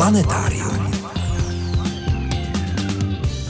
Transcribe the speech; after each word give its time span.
Planetárium. 0.00 0.90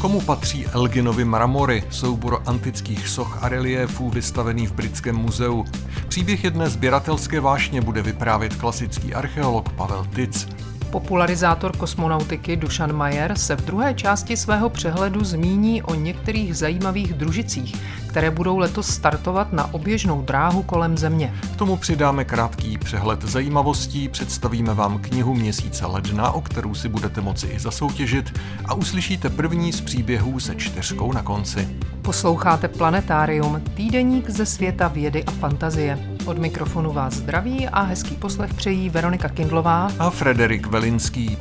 Komu 0.01 0.21
patří 0.21 0.67
Elginovy 0.67 1.25
mramory, 1.25 1.85
soubor 1.91 2.43
antických 2.47 3.09
soch 3.09 3.39
a 3.43 3.49
reliéfů 3.49 4.11
vystavený 4.11 4.67
v 4.67 4.73
Britském 4.73 5.17
muzeu? 5.17 5.65
Příběh 6.09 6.45
jedné 6.45 6.71
sběratelské 6.71 7.41
vášně 7.41 7.81
bude 7.81 8.03
vyprávět 8.03 8.55
klasický 8.55 9.15
archeolog 9.15 9.69
Pavel 9.73 10.07
Tic. 10.15 10.49
Popularizátor 10.91 11.77
kosmonautiky 11.77 12.57
Dušan 12.57 12.93
Majer 12.93 13.39
se 13.39 13.57
v 13.57 13.65
druhé 13.65 13.95
části 13.95 14.37
svého 14.37 14.71
přehledu 14.71 15.25
zmíní 15.25 15.83
o 15.83 15.95
některých 15.95 16.57
zajímavých 16.57 17.15
družicích, 17.15 17.77
které 18.07 18.31
budou 18.31 18.59
letos 18.59 18.87
startovat 18.87 19.53
na 19.53 19.75
oběžnou 19.75 20.23
dráhu 20.23 20.63
kolem 20.63 20.99
Země. 20.99 21.35
K 21.55 21.57
tomu 21.57 21.77
přidáme 21.77 22.25
krátký 22.25 22.79
přehled 22.79 23.23
zajímavostí, 23.23 24.09
představíme 24.09 24.75
vám 24.75 24.99
knihu 24.99 25.35
měsíce 25.35 25.87
ledna, 25.87 26.31
o 26.31 26.41
kterou 26.41 26.75
si 26.75 26.89
budete 26.89 27.21
moci 27.21 27.47
i 27.47 27.59
zasoutěžit 27.59 28.41
a 28.65 28.75
uslyšíte 28.75 29.31
první 29.31 29.73
z 29.73 29.81
příběhů 29.81 30.41
se 30.41 30.55
čtyřkou 30.55 31.13
na 31.13 31.23
konci. 31.23 31.69
Posloucháte 32.03 32.69
Planetárium, 32.69 33.63
týdeník 33.75 34.31
ze 34.31 34.47
světa 34.47 34.89
vědy 34.89 35.25
a 35.25 35.31
fantazie. 35.31 35.99
Od 36.31 36.39
mikrofonu 36.39 36.93
vás 36.93 37.15
zdraví 37.15 37.69
a 37.69 37.83
hezký 37.83 38.15
poslech 38.15 38.55
přejí 38.55 38.91
Veronika 38.91 39.29
Kindlová 39.29 39.91
a 39.99 40.11
Frederik 40.11 40.67
Velinský. 40.67 41.39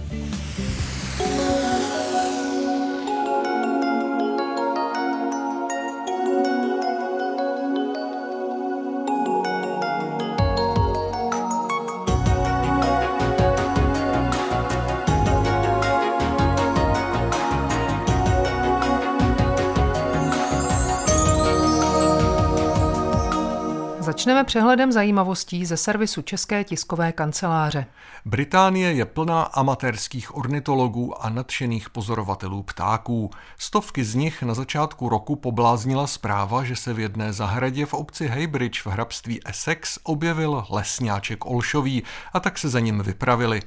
Začneme 24.39 24.47
přehledem 24.47 24.91
zajímavostí 24.91 25.65
ze 25.65 25.77
servisu 25.77 26.21
České 26.21 26.63
tiskové 26.63 27.11
kanceláře. 27.11 27.85
Británie 28.25 28.93
je 28.93 29.05
plná 29.05 29.43
amatérských 29.43 30.35
ornitologů 30.35 31.25
a 31.25 31.29
nadšených 31.29 31.89
pozorovatelů 31.89 32.63
ptáků. 32.63 33.29
Stovky 33.57 34.03
z 34.03 34.15
nich 34.15 34.43
na 34.43 34.53
začátku 34.53 35.09
roku 35.09 35.35
pobláznila 35.35 36.07
zpráva, 36.07 36.63
že 36.63 36.75
se 36.75 36.93
v 36.93 36.99
jedné 36.99 37.33
zahradě 37.33 37.85
v 37.85 37.93
obci 37.93 38.27
Heybridge 38.27 38.81
v 38.81 38.87
hrabství 38.87 39.47
Essex 39.47 39.99
objevil 40.03 40.65
lesňáček 40.69 41.45
olšový 41.45 42.03
a 42.33 42.39
tak 42.39 42.57
se 42.57 42.69
za 42.69 42.79
ním 42.79 43.01
vypravili. 43.01 43.61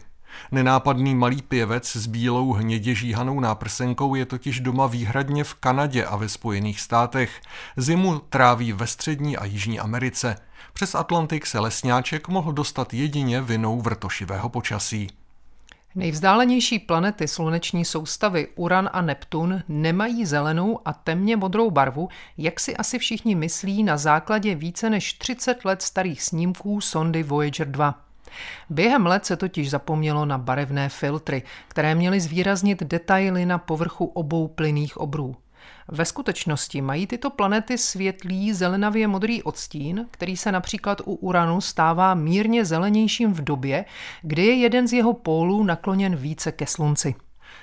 Nenápadný 0.53 1.15
malý 1.15 1.43
pěvec 1.43 1.97
s 1.97 2.07
bílou 2.07 2.53
hnědě 2.53 2.95
žíhanou 2.95 3.41
náprsenkou 3.41 4.15
je 4.15 4.27
totiž 4.27 4.61
doma 4.61 4.87
výhradně 4.87 5.45
v 5.45 5.55
Kanadě 5.55 6.05
a 6.05 6.17
ve 6.17 6.29
Spojených 6.29 6.81
státech. 6.81 7.41
Zimu 7.77 8.19
tráví 8.19 8.73
ve 8.73 8.87
střední 8.87 9.37
a 9.37 9.45
jižní 9.45 9.81
Americe. 9.81 10.37
Přes 10.73 10.95
Atlantik 10.95 11.47
se 11.47 11.59
lesňáček 11.59 12.29
mohl 12.29 12.53
dostat 12.53 12.95
jedině 12.95 13.41
vinou 13.41 13.81
vrtošivého 13.81 14.49
počasí. 14.49 15.09
Nejvzdálenější 15.95 16.79
planety 16.79 17.29
sluneční 17.29 17.85
soustavy 17.85 18.49
Uran 18.55 18.91
a 18.93 19.03
Neptun 19.03 19.63
nemají 19.69 20.27
zelenou 20.27 20.81
a 20.85 20.93
temně 20.93 21.37
modrou 21.37 21.71
barvu, 21.71 22.09
jak 22.39 22.61
si 22.61 22.77
asi 22.77 22.99
všichni 22.99 23.35
myslí 23.35 23.83
na 23.83 23.97
základě 23.97 24.55
více 24.55 24.91
než 24.91 25.13
30 25.13 25.65
let 25.65 25.83
starých 25.83 26.23
snímků 26.23 26.81
sondy 26.81 27.23
Voyager 27.23 27.71
2. 27.71 28.01
Během 28.71 29.07
let 29.07 29.27
se 29.27 29.37
totiž 29.37 29.71
zapomnělo 29.71 30.25
na 30.25 30.39
barevné 30.39 30.89
filtry, 30.89 31.43
které 31.69 31.95
měly 31.95 32.21
zvýraznit 32.21 32.83
detaily 32.83 33.47
na 33.47 33.59
povrchu 33.59 34.05
obou 34.05 34.49
plynných 34.49 34.97
obrů. 34.97 35.37
Ve 35.95 36.05
skutečnosti 36.05 36.81
mají 36.81 37.07
tyto 37.07 37.31
planety 37.31 37.79
světlý 37.79 38.53
zelenavě 38.53 39.09
modrý 39.09 39.43
odstín, 39.43 40.07
který 40.11 40.37
se 40.37 40.53
například 40.53 41.01
u 41.05 41.15
Uranu 41.15 41.61
stává 41.61 42.15
mírně 42.15 42.65
zelenějším 42.65 43.33
v 43.33 43.45
době, 43.45 43.85
kdy 44.23 44.47
je 44.47 44.55
jeden 44.55 44.89
z 44.89 44.93
jeho 44.93 45.13
pólů 45.13 45.65
nakloněn 45.65 46.17
více 46.17 46.53
ke 46.53 46.67
slunci. 46.67 47.15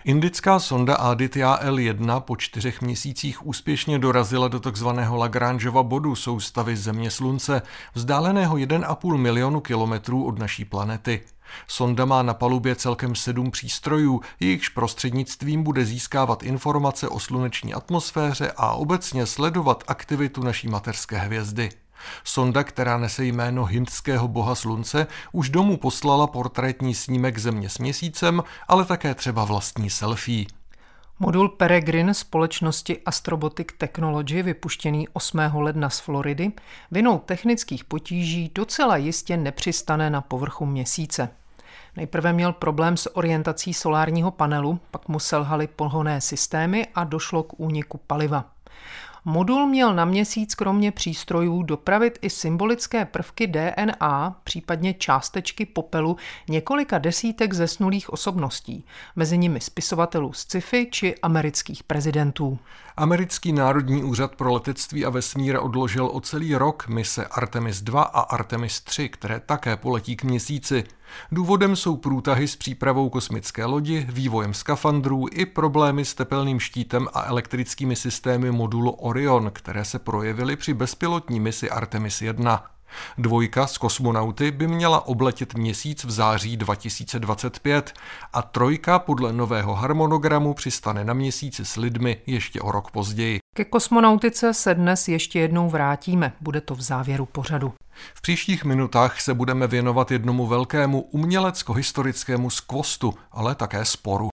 Indická 0.06 0.60
sonda 0.60 0.96
Aditya 0.96 1.60
L1 1.64 2.22
po 2.22 2.36
čtyřech 2.36 2.82
měsících 2.82 3.48
úspěšně 3.48 4.00
dorazila 4.00 4.48
do 4.48 4.60
takzvaného 4.60 5.18
Lagrangeova 5.18 5.84
bodu 5.84 6.16
soustavy 6.16 6.76
Země-Slunce, 6.76 7.62
vzdáleného 7.94 8.56
1,5 8.56 9.18
milionu 9.18 9.62
kilometrů 9.62 10.26
od 10.26 10.40
naší 10.40 10.66
planety. 10.66 11.22
Sonda 11.68 12.06
má 12.06 12.24
na 12.24 12.34
palubě 12.34 12.76
celkem 12.76 13.16
sedm 13.16 13.52
přístrojů, 13.52 14.22
jejichž 14.40 14.70
prostřednictvím 14.70 15.64
bude 15.64 15.86
získávat 15.86 16.44
informace 16.44 17.10
o 17.10 17.20
sluneční 17.20 17.74
atmosféře 17.74 18.52
a 18.58 18.74
obecně 18.74 19.26
sledovat 19.26 19.84
aktivitu 19.88 20.44
naší 20.44 20.68
materské 20.68 21.18
hvězdy. 21.18 21.70
Sonda, 22.24 22.64
která 22.64 22.98
nese 22.98 23.26
jméno 23.26 23.66
hindského 23.66 24.28
boha 24.28 24.56
slunce, 24.56 25.08
už 25.32 25.50
domů 25.50 25.78
poslala 25.78 26.28
portrétní 26.28 26.96
snímek 26.96 27.38
země 27.38 27.70
s 27.70 27.78
měsícem, 27.78 28.44
ale 28.68 28.86
také 28.86 29.16
třeba 29.16 29.46
vlastní 29.46 29.90
selfie. 29.90 30.46
Modul 31.22 31.50
Peregrine 31.50 32.14
společnosti 32.14 33.02
Astrobotic 33.06 33.68
Technology, 33.78 34.44
vypuštěný 34.44 35.08
8. 35.14 35.40
ledna 35.54 35.90
z 35.90 36.00
Floridy, 36.00 36.52
vinou 36.92 37.20
technických 37.20 37.84
potíží 37.84 38.52
docela 38.56 38.98
jistě 38.98 39.38
nepřistane 39.38 40.10
na 40.10 40.22
povrchu 40.22 40.66
měsíce. 40.66 41.30
Nejprve 42.00 42.34
měl 42.34 42.54
problém 42.54 42.98
s 42.98 43.16
orientací 43.16 43.74
solárního 43.74 44.32
panelu, 44.32 44.80
pak 44.92 45.08
mu 45.08 45.20
selhaly 45.20 45.68
pohonné 45.68 46.22
systémy 46.22 46.88
a 46.96 47.04
došlo 47.04 47.44
k 47.44 47.60
úniku 47.60 48.00
paliva. 48.08 48.46
Modul 49.26 49.68
měl 49.68 49.94
na 49.96 50.06
měsíc 50.06 50.56
kromě 50.56 50.92
přístrojů 50.92 51.64
dopravit 51.64 52.20
i 52.22 52.30
symbolické 52.30 53.06
prvky 53.06 53.48
DNA, 53.48 54.40
případně 54.44 54.94
částečky 54.94 55.66
popelu 55.66 56.18
několika 56.50 56.98
desítek 56.98 57.54
zesnulých 57.54 58.14
osobností, 58.14 58.86
mezi 59.16 59.38
nimi 59.38 59.62
spisovatelů 59.62 60.34
z 60.34 60.40
sci-fi 60.40 60.88
či 60.92 61.16
amerických 61.22 61.84
prezidentů. 61.84 62.60
Americký 62.98 63.54
národní 63.54 64.04
úřad 64.04 64.36
pro 64.36 64.54
letectví 64.54 65.06
a 65.06 65.10
vesmír 65.10 65.58
odložil 65.62 66.10
o 66.14 66.22
celý 66.22 66.56
rok 66.56 66.88
mise 66.88 67.28
Artemis 67.28 67.82
2 67.82 68.02
a 68.02 68.20
Artemis 68.20 68.82
3, 68.82 69.10
které 69.10 69.40
také 69.40 69.78
poletí 69.78 70.16
k 70.16 70.24
měsíci. 70.24 70.84
Důvodem 71.32 71.76
jsou 71.76 71.98
průtahy 71.98 72.48
s 72.48 72.56
přípravou 72.56 73.10
kosmické 73.10 73.66
lodi, 73.66 74.08
vývojem 74.10 74.54
skafandrů 74.54 75.26
i 75.32 75.46
problémy 75.46 76.06
s 76.06 76.14
tepelným 76.14 76.60
štítem 76.60 77.08
a 77.14 77.24
elektrickými 77.24 77.96
systémy 77.96 78.52
modulu 78.52 78.92
Orion, 78.92 79.52
které 79.54 79.86
se 79.86 80.00
projevily 80.00 80.56
při 80.56 80.74
bezpilotní 80.74 81.40
misi 81.40 81.70
Artemis 81.70 82.22
1. 82.22 82.66
Dvojka 83.18 83.68
s 83.68 83.78
kosmonauty 83.78 84.52
by 84.52 84.68
měla 84.68 85.08
obletět 85.08 85.54
měsíc 85.54 86.04
v 86.04 86.12
září 86.12 86.58
2025 86.58 87.94
a 88.34 88.42
trojka 88.42 89.00
podle 89.00 89.34
nového 89.34 89.76
harmonogramu 89.76 90.54
přistane 90.54 91.04
na 91.04 91.14
měsíci 91.14 91.66
s 91.66 91.76
lidmi 91.76 92.22
ještě 92.26 92.62
o 92.62 92.72
rok 92.72 92.92
později. 92.92 93.40
Ke 93.56 93.66
kosmonautice 93.66 94.54
se 94.54 94.76
dnes 94.76 95.08
ještě 95.08 95.40
jednou 95.40 95.70
vrátíme, 95.70 96.34
bude 96.42 96.62
to 96.62 96.76
v 96.76 96.82
závěru 96.82 97.26
pořadu. 97.26 97.74
V 98.14 98.22
příštích 98.22 98.66
minutách 98.66 99.22
se 99.22 99.34
budeme 99.34 99.68
věnovat 99.68 100.12
jednomu 100.12 100.48
velkému 100.48 101.02
umělecko-historickému 101.02 102.50
skvostu, 102.50 103.14
ale 103.32 103.56
také 103.56 103.86
sporu. 103.86 104.30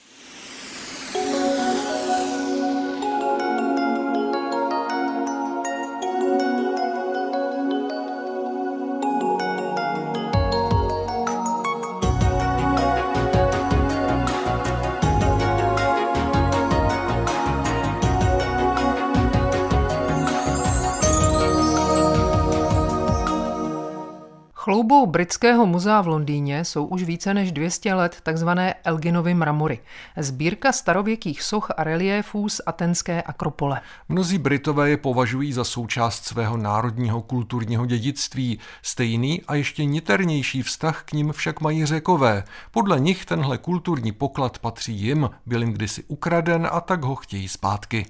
Chloubou 24.66 25.06
britského 25.06 25.66
muzea 25.66 26.00
v 26.00 26.08
Londýně 26.08 26.64
jsou 26.64 26.84
už 26.86 27.02
více 27.02 27.34
než 27.34 27.52
200 27.52 27.94
let 27.94 28.16
tzv. 28.22 28.48
Elginovy 28.84 29.34
mramory, 29.34 29.80
sbírka 30.16 30.72
starověkých 30.72 31.42
soch 31.42 31.68
a 31.76 31.84
reliéfů 31.84 32.48
z 32.48 32.60
atenské 32.66 33.22
akropole. 33.22 33.80
Mnozí 34.08 34.38
Britové 34.38 34.90
je 34.90 34.96
považují 34.96 35.52
za 35.52 35.64
součást 35.64 36.24
svého 36.24 36.56
národního 36.56 37.22
kulturního 37.22 37.86
dědictví. 37.86 38.58
Stejný 38.82 39.42
a 39.48 39.54
ještě 39.54 39.84
niternější 39.84 40.62
vztah 40.62 41.02
k 41.02 41.12
ním 41.12 41.32
však 41.32 41.60
mají 41.60 41.86
řekové. 41.86 42.44
Podle 42.70 43.00
nich 43.00 43.24
tenhle 43.24 43.58
kulturní 43.58 44.12
poklad 44.12 44.58
patří 44.58 44.94
jim, 44.94 45.30
byl 45.46 45.60
jim 45.60 45.72
kdysi 45.72 46.04
ukraden 46.08 46.68
a 46.72 46.80
tak 46.80 47.04
ho 47.04 47.14
chtějí 47.14 47.48
zpátky. 47.48 48.06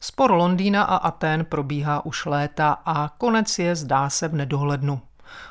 Spor 0.00 0.30
Londýna 0.30 0.82
a 0.82 0.96
Aten 0.96 1.44
probíhá 1.44 2.04
už 2.04 2.26
léta 2.26 2.78
a 2.86 3.08
konec 3.08 3.58
je 3.58 3.76
zdá 3.76 4.10
se 4.10 4.28
v 4.28 4.34
nedohlednu. 4.34 5.00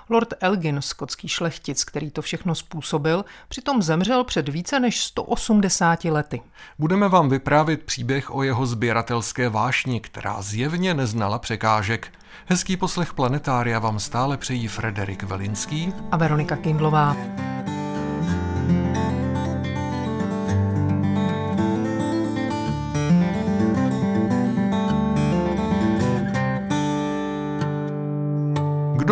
Lord 0.09 0.33
Elgin, 0.39 0.81
skotský 0.81 1.27
šlechtic, 1.27 1.83
který 1.83 2.11
to 2.11 2.21
všechno 2.21 2.55
způsobil, 2.55 3.25
přitom 3.47 3.81
zemřel 3.81 4.23
před 4.23 4.49
více 4.49 4.79
než 4.79 5.03
180 5.03 6.05
lety. 6.05 6.41
Budeme 6.79 7.09
vám 7.09 7.29
vyprávět 7.29 7.83
příběh 7.83 8.35
o 8.35 8.43
jeho 8.43 8.65
sběratelské 8.65 9.49
vášni, 9.49 9.99
která 9.99 10.41
zjevně 10.41 10.93
neznala 10.93 11.39
překážek. 11.39 12.13
Hezký 12.45 12.77
poslech 12.77 13.13
Planetária 13.13 13.79
vám 13.79 13.99
stále 13.99 14.37
přejí 14.37 14.67
Frederik 14.67 15.23
Velinský 15.23 15.93
a 16.11 16.17
Veronika 16.17 16.55
Kindlová. 16.55 17.15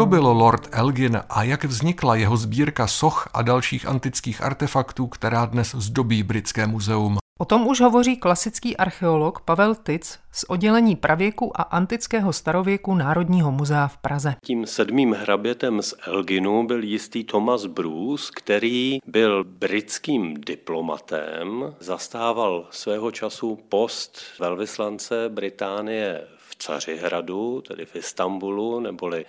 Kdo 0.10 0.22
byl 0.22 0.32
Lord 0.32 0.68
Elgin 0.72 1.22
a 1.30 1.44
jak 1.44 1.64
vznikla 1.64 2.16
jeho 2.16 2.38
sbírka 2.38 2.88
soch 2.88 3.30
a 3.34 3.42
dalších 3.42 3.88
antických 3.88 4.42
artefaktů, 4.42 5.08
která 5.08 5.46
dnes 5.46 5.76
zdobí 5.76 6.24
Britské 6.24 6.68
muzeum? 6.68 7.18
O 7.40 7.46
tom 7.46 7.68
už 7.68 7.82
hovoří 7.82 8.18
klasický 8.18 8.78
archeolog 8.78 9.42
Pavel 9.42 9.76
Tic 9.76 10.20
z 10.32 10.44
oddělení 10.44 10.96
pravěku 10.96 11.62
a 11.62 11.64
antického 11.64 12.34
starověku 12.34 12.96
Národního 12.96 13.52
muzea 13.52 13.88
v 13.88 13.98
Praze. 13.98 14.36
Tím 14.46 14.66
sedmým 14.66 15.14
hrabětem 15.14 15.82
z 15.82 15.94
Elginu 16.08 16.68
byl 16.68 16.84
jistý 16.84 17.24
Thomas 17.24 17.66
Bruce, 17.66 18.32
který 18.36 18.98
byl 19.08 19.44
britským 19.44 20.34
diplomatem, 20.34 21.76
zastával 21.80 22.68
svého 22.72 23.12
času 23.12 23.60
post 23.70 24.20
velvyslance 24.40 25.30
Británie 25.30 26.22
Cařihradu, 26.60 27.62
tedy 27.68 27.86
v 27.86 27.96
Istanbulu, 27.96 28.80
neboli 28.80 29.26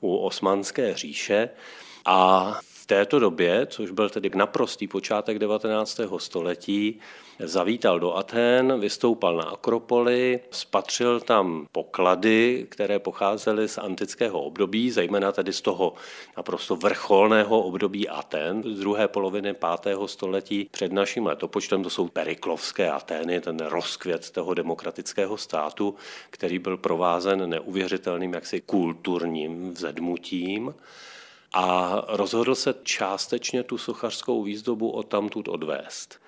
u 0.00 0.16
Osmanské 0.16 0.94
říše. 0.94 1.50
A 2.04 2.50
v 2.62 2.86
této 2.86 3.18
době, 3.18 3.66
což 3.66 3.90
byl 3.90 4.10
tedy 4.10 4.30
naprostý 4.34 4.88
počátek 4.88 5.38
19. 5.38 6.00
století, 6.18 7.00
zavítal 7.38 8.00
do 8.00 8.16
Aten, 8.16 8.80
vystoupal 8.80 9.36
na 9.36 9.44
Akropoli, 9.44 10.40
spatřil 10.50 11.20
tam 11.20 11.66
poklady, 11.72 12.66
které 12.68 12.98
pocházely 12.98 13.68
z 13.68 13.78
antického 13.78 14.42
období, 14.42 14.90
zejména 14.90 15.32
tedy 15.32 15.52
z 15.52 15.60
toho 15.60 15.94
naprosto 16.36 16.76
vrcholného 16.76 17.60
období 17.60 18.08
Aten, 18.08 18.62
z 18.62 18.80
druhé 18.80 19.08
poloviny 19.08 19.54
5. 19.82 19.96
století 20.06 20.68
před 20.70 20.92
naším 20.92 21.26
letopočtem, 21.26 21.82
to 21.82 21.90
jsou 21.90 22.08
periklovské 22.08 22.90
Atény, 22.90 23.40
ten 23.40 23.58
rozkvět 23.58 24.30
toho 24.30 24.54
demokratického 24.54 25.36
státu, 25.36 25.94
který 26.30 26.58
byl 26.58 26.76
provázen 26.76 27.50
neuvěřitelným 27.50 28.32
jaksi 28.32 28.60
kulturním 28.60 29.70
vzedmutím 29.70 30.74
a 31.52 31.96
rozhodl 32.08 32.54
se 32.54 32.74
částečně 32.82 33.62
tu 33.62 33.78
sochařskou 33.78 34.42
výzdobu 34.42 34.90
od 34.90 35.02
tamtud 35.02 35.48
odvést. 35.48 36.20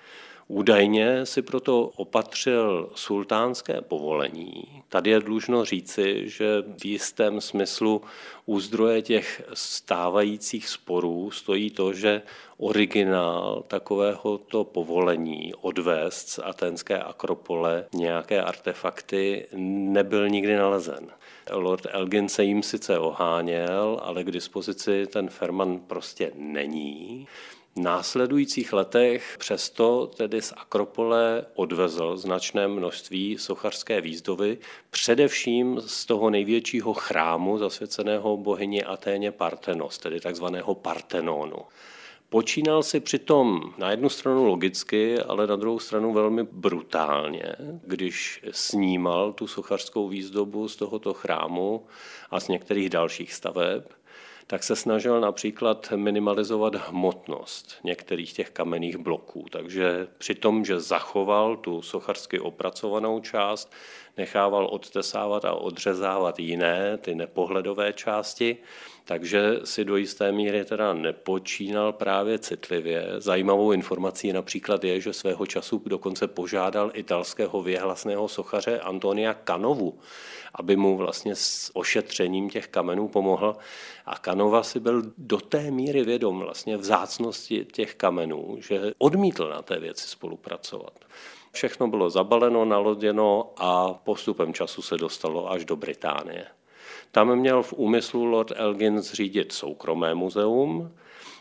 Údajně 0.49 1.25
si 1.25 1.41
proto 1.41 1.91
opatřil 1.95 2.89
sultánské 2.95 3.81
povolení. 3.81 4.63
Tady 4.89 5.09
je 5.09 5.19
dlužno 5.19 5.65
říci, 5.65 6.29
že 6.29 6.63
v 6.77 6.85
jistém 6.85 7.41
smyslu 7.41 8.01
u 8.45 8.59
zdroje 8.59 9.01
těch 9.01 9.41
stávajících 9.53 10.69
sporů 10.69 11.31
stojí 11.31 11.69
to, 11.69 11.93
že 11.93 12.21
originál 12.57 13.63
takovéhoto 13.67 14.63
povolení 14.63 15.53
odvést 15.61 16.29
z 16.29 16.39
atenské 16.43 16.99
akropole 16.99 17.85
nějaké 17.93 18.41
artefakty 18.41 19.47
nebyl 19.91 20.29
nikdy 20.29 20.55
nalezen. 20.55 21.07
Lord 21.51 21.87
Elgin 21.89 22.29
se 22.29 22.43
jim 22.43 22.63
sice 22.63 22.99
oháněl, 22.99 23.99
ale 24.03 24.23
k 24.23 24.31
dispozici 24.31 25.07
ten 25.07 25.29
Ferman 25.29 25.79
prostě 25.79 26.31
není 26.35 27.27
následujících 27.79 28.73
letech 28.73 29.35
přesto 29.39 30.07
tedy 30.07 30.41
z 30.41 30.53
Akropole 30.57 31.45
odvezl 31.55 32.17
značné 32.17 32.67
množství 32.67 33.37
sochařské 33.37 34.01
výzdovy, 34.01 34.57
především 34.89 35.81
z 35.85 36.05
toho 36.05 36.29
největšího 36.29 36.93
chrámu 36.93 37.57
zasvěceného 37.57 38.37
bohyni 38.37 38.83
Aténě 38.83 39.31
Partenos, 39.31 39.97
tedy 39.97 40.19
takzvaného 40.19 40.75
Partenonu. 40.75 41.57
Počínal 42.29 42.83
si 42.83 42.99
přitom 42.99 43.73
na 43.77 43.91
jednu 43.91 44.09
stranu 44.09 44.45
logicky, 44.45 45.19
ale 45.19 45.47
na 45.47 45.55
druhou 45.55 45.79
stranu 45.79 46.13
velmi 46.13 46.43
brutálně, 46.43 47.55
když 47.83 48.43
snímal 48.51 49.33
tu 49.33 49.47
sochařskou 49.47 50.07
výzdobu 50.07 50.67
z 50.67 50.75
tohoto 50.75 51.13
chrámu 51.13 51.85
a 52.31 52.39
z 52.39 52.47
některých 52.47 52.89
dalších 52.89 53.33
staveb 53.33 53.83
tak 54.47 54.63
se 54.63 54.75
snažil 54.75 55.21
například 55.21 55.93
minimalizovat 55.95 56.75
hmotnost 56.75 57.75
některých 57.83 58.33
těch 58.33 58.49
kamenných 58.49 58.97
bloků. 58.97 59.45
Takže 59.51 60.07
při 60.17 60.35
tom, 60.35 60.65
že 60.65 60.79
zachoval 60.79 61.57
tu 61.57 61.81
sochařsky 61.81 62.39
opracovanou 62.39 63.19
část, 63.19 63.73
nechával 64.17 64.67
odtesávat 64.71 65.45
a 65.45 65.53
odřezávat 65.53 66.39
jiné, 66.39 66.97
ty 66.97 67.15
nepohledové 67.15 67.93
části, 67.93 68.57
takže 69.05 69.59
si 69.63 69.85
do 69.85 69.95
jisté 69.95 70.31
míry 70.31 70.65
teda 70.65 70.93
nepočínal 70.93 71.93
právě 71.93 72.39
citlivě. 72.39 73.07
Zajímavou 73.17 73.71
informací 73.71 74.33
například 74.33 74.83
je, 74.83 75.01
že 75.01 75.13
svého 75.13 75.45
času 75.45 75.81
dokonce 75.85 76.27
požádal 76.27 76.91
italského 76.93 77.61
věhlasného 77.61 78.27
sochaře 78.27 78.79
Antonia 78.79 79.33
Kanovu, 79.33 79.99
aby 80.55 80.75
mu 80.75 80.97
vlastně 80.97 81.35
s 81.35 81.71
ošetřením 81.73 82.49
těch 82.49 82.67
kamenů 82.67 83.07
pomohl. 83.07 83.55
A 84.05 84.17
Kanova 84.17 84.63
si 84.63 84.79
byl 84.79 85.01
do 85.17 85.37
té 85.37 85.71
míry 85.71 86.03
vědom 86.03 86.39
vlastně 86.39 86.77
vzácnosti 86.77 87.65
těch 87.65 87.95
kamenů, 87.95 88.57
že 88.59 88.91
odmítl 88.97 89.49
na 89.49 89.61
té 89.61 89.79
věci 89.79 90.07
spolupracovat. 90.07 90.99
Všechno 91.57 91.87
bylo 91.87 92.09
zabaleno, 92.09 92.65
naloděno 92.65 93.49
a 93.57 93.93
postupem 93.93 94.53
času 94.53 94.81
se 94.81 94.97
dostalo 94.97 95.51
až 95.51 95.65
do 95.65 95.75
Británie. 95.75 96.45
Tam 97.11 97.35
měl 97.35 97.63
v 97.63 97.73
úmyslu 97.73 98.25
Lord 98.25 98.51
Elgin 98.55 99.01
zřídit 99.01 99.51
soukromé 99.51 100.15
muzeum, 100.15 100.91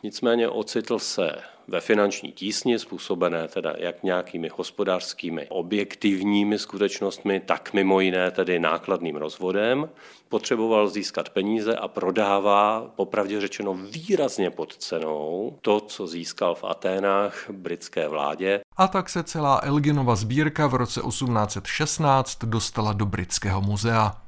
nicméně 0.02 0.48
ocitl 0.48 0.98
se 0.98 1.32
ve 1.68 1.80
finanční 1.80 2.32
tísni, 2.32 2.78
způsobené 2.78 3.48
teda 3.48 3.74
jak 3.78 4.02
nějakými 4.02 4.50
hospodářskými 4.56 5.46
objektivními 5.48 6.58
skutečnostmi, 6.58 7.40
tak 7.40 7.72
mimo 7.72 8.00
jiné 8.00 8.30
tedy 8.30 8.58
nákladným 8.58 9.16
rozvodem. 9.16 9.88
Potřeboval 10.28 10.88
získat 10.88 11.28
peníze 11.28 11.76
a 11.76 11.88
prodává, 11.88 12.92
popravdě 12.96 13.40
řečeno, 13.40 13.74
výrazně 13.74 14.50
pod 14.50 14.76
cenou 14.76 15.58
to, 15.62 15.80
co 15.80 16.06
získal 16.06 16.54
v 16.54 16.64
Aténách 16.64 17.50
britské 17.50 18.08
vládě. 18.08 18.60
A 18.76 18.88
tak 18.88 19.08
se 19.08 19.22
celá 19.22 19.60
Elginova 19.62 20.16
sbírka 20.16 20.66
v 20.66 20.74
roce 20.74 21.00
1816 21.00 22.44
dostala 22.44 22.92
do 22.92 23.06
britského 23.06 23.60
muzea 23.60 24.25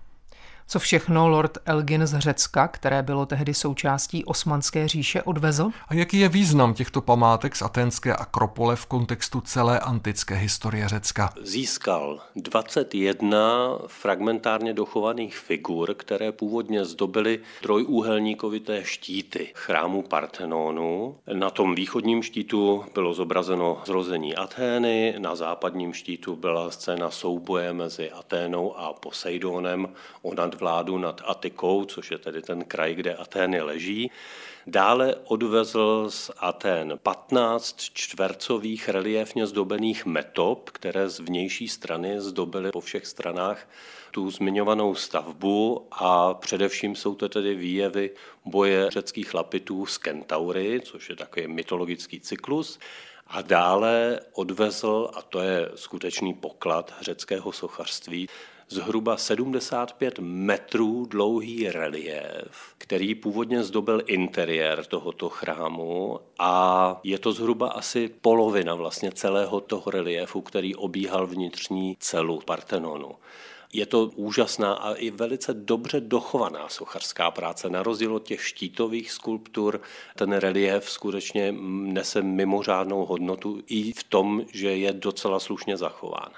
co 0.68 0.78
všechno 0.78 1.28
Lord 1.28 1.58
Elgin 1.64 2.06
z 2.06 2.18
Řecka, 2.18 2.68
které 2.68 3.02
bylo 3.02 3.26
tehdy 3.26 3.54
součástí 3.54 4.24
Osmanské 4.24 4.88
říše, 4.88 5.22
odvezl? 5.22 5.70
A 5.88 5.94
jaký 5.94 6.18
je 6.18 6.28
význam 6.28 6.74
těchto 6.74 7.00
památek 7.00 7.56
z 7.56 7.62
aténské 7.62 8.16
Akropole 8.16 8.76
v 8.76 8.86
kontextu 8.86 9.40
celé 9.40 9.80
antické 9.80 10.34
historie 10.34 10.88
Řecka? 10.88 11.32
Získal 11.42 12.20
21 12.36 13.78
fragmentárně 13.86 14.74
dochovaných 14.74 15.38
figur, 15.38 15.94
které 15.94 16.32
původně 16.32 16.84
zdobily 16.84 17.40
trojúhelníkovité 17.62 18.84
štíty 18.84 19.52
chrámu 19.54 20.02
Partenonu. 20.02 21.16
Na 21.32 21.50
tom 21.50 21.74
východním 21.74 22.22
štítu 22.22 22.84
bylo 22.94 23.14
zobrazeno 23.14 23.82
zrození 23.86 24.36
Atény, 24.36 25.14
na 25.18 25.36
západním 25.36 25.92
štítu 25.92 26.36
byla 26.36 26.70
scéna 26.70 27.10
souboje 27.10 27.72
mezi 27.72 28.10
Aténou 28.10 28.76
a 28.76 28.92
Poseidonem 28.92 29.88
o 30.22 30.34
vládu 30.60 30.98
nad 30.98 31.22
Atikou, 31.24 31.84
což 31.84 32.10
je 32.10 32.18
tedy 32.18 32.42
ten 32.42 32.64
kraj, 32.64 32.94
kde 32.94 33.14
Atény 33.14 33.60
leží. 33.60 34.10
Dále 34.66 35.14
odvezl 35.24 36.10
z 36.10 36.30
Aten 36.38 36.98
15 37.02 37.76
čtvercových 37.92 38.88
reliefně 38.88 39.46
zdobených 39.46 40.06
metop, 40.06 40.70
které 40.70 41.08
z 41.08 41.20
vnější 41.20 41.68
strany 41.68 42.20
zdobily 42.20 42.70
po 42.70 42.80
všech 42.80 43.06
stranách 43.06 43.68
tu 44.10 44.30
zmiňovanou 44.30 44.94
stavbu 44.94 45.86
a 45.92 46.34
především 46.34 46.96
jsou 46.96 47.14
to 47.14 47.28
tedy 47.28 47.54
výjevy 47.54 48.10
boje 48.44 48.90
řeckých 48.90 49.34
lapitů 49.34 49.86
s 49.86 49.98
kentaury, 49.98 50.80
což 50.84 51.08
je 51.08 51.16
takový 51.16 51.48
mytologický 51.48 52.20
cyklus. 52.20 52.78
A 53.26 53.42
dále 53.42 54.20
odvezl, 54.32 55.10
a 55.14 55.22
to 55.22 55.40
je 55.40 55.70
skutečný 55.74 56.34
poklad 56.34 56.94
řeckého 57.00 57.52
sochařství, 57.52 58.28
zhruba 58.68 59.16
75 59.16 60.18
metrů 60.18 61.06
dlouhý 61.06 61.70
relief, 61.70 62.74
který 62.78 63.14
původně 63.14 63.64
zdobil 63.64 64.02
interiér 64.06 64.84
tohoto 64.84 65.28
chrámu 65.28 66.20
a 66.38 67.00
je 67.04 67.18
to 67.18 67.32
zhruba 67.32 67.68
asi 67.68 68.08
polovina 68.20 68.74
vlastně 68.74 69.12
celého 69.12 69.60
toho 69.60 69.90
reliefu, 69.90 70.40
který 70.40 70.74
obíhal 70.74 71.26
vnitřní 71.26 71.96
celu 72.00 72.40
Partenonu. 72.44 73.14
Je 73.72 73.86
to 73.86 74.10
úžasná 74.14 74.72
a 74.72 74.94
i 74.94 75.10
velice 75.10 75.54
dobře 75.54 76.00
dochovaná 76.00 76.68
sochařská 76.68 77.30
práce. 77.30 77.70
Na 77.70 77.82
rozdíl 77.82 78.14
od 78.14 78.22
těch 78.22 78.46
štítových 78.46 79.10
skulptur, 79.10 79.80
ten 80.16 80.32
relief 80.32 80.90
skutečně 80.90 81.54
nese 81.68 82.22
mimořádnou 82.22 83.04
hodnotu 83.04 83.62
i 83.66 83.92
v 83.92 84.04
tom, 84.04 84.42
že 84.52 84.76
je 84.76 84.92
docela 84.92 85.40
slušně 85.40 85.76
zachován. 85.76 86.30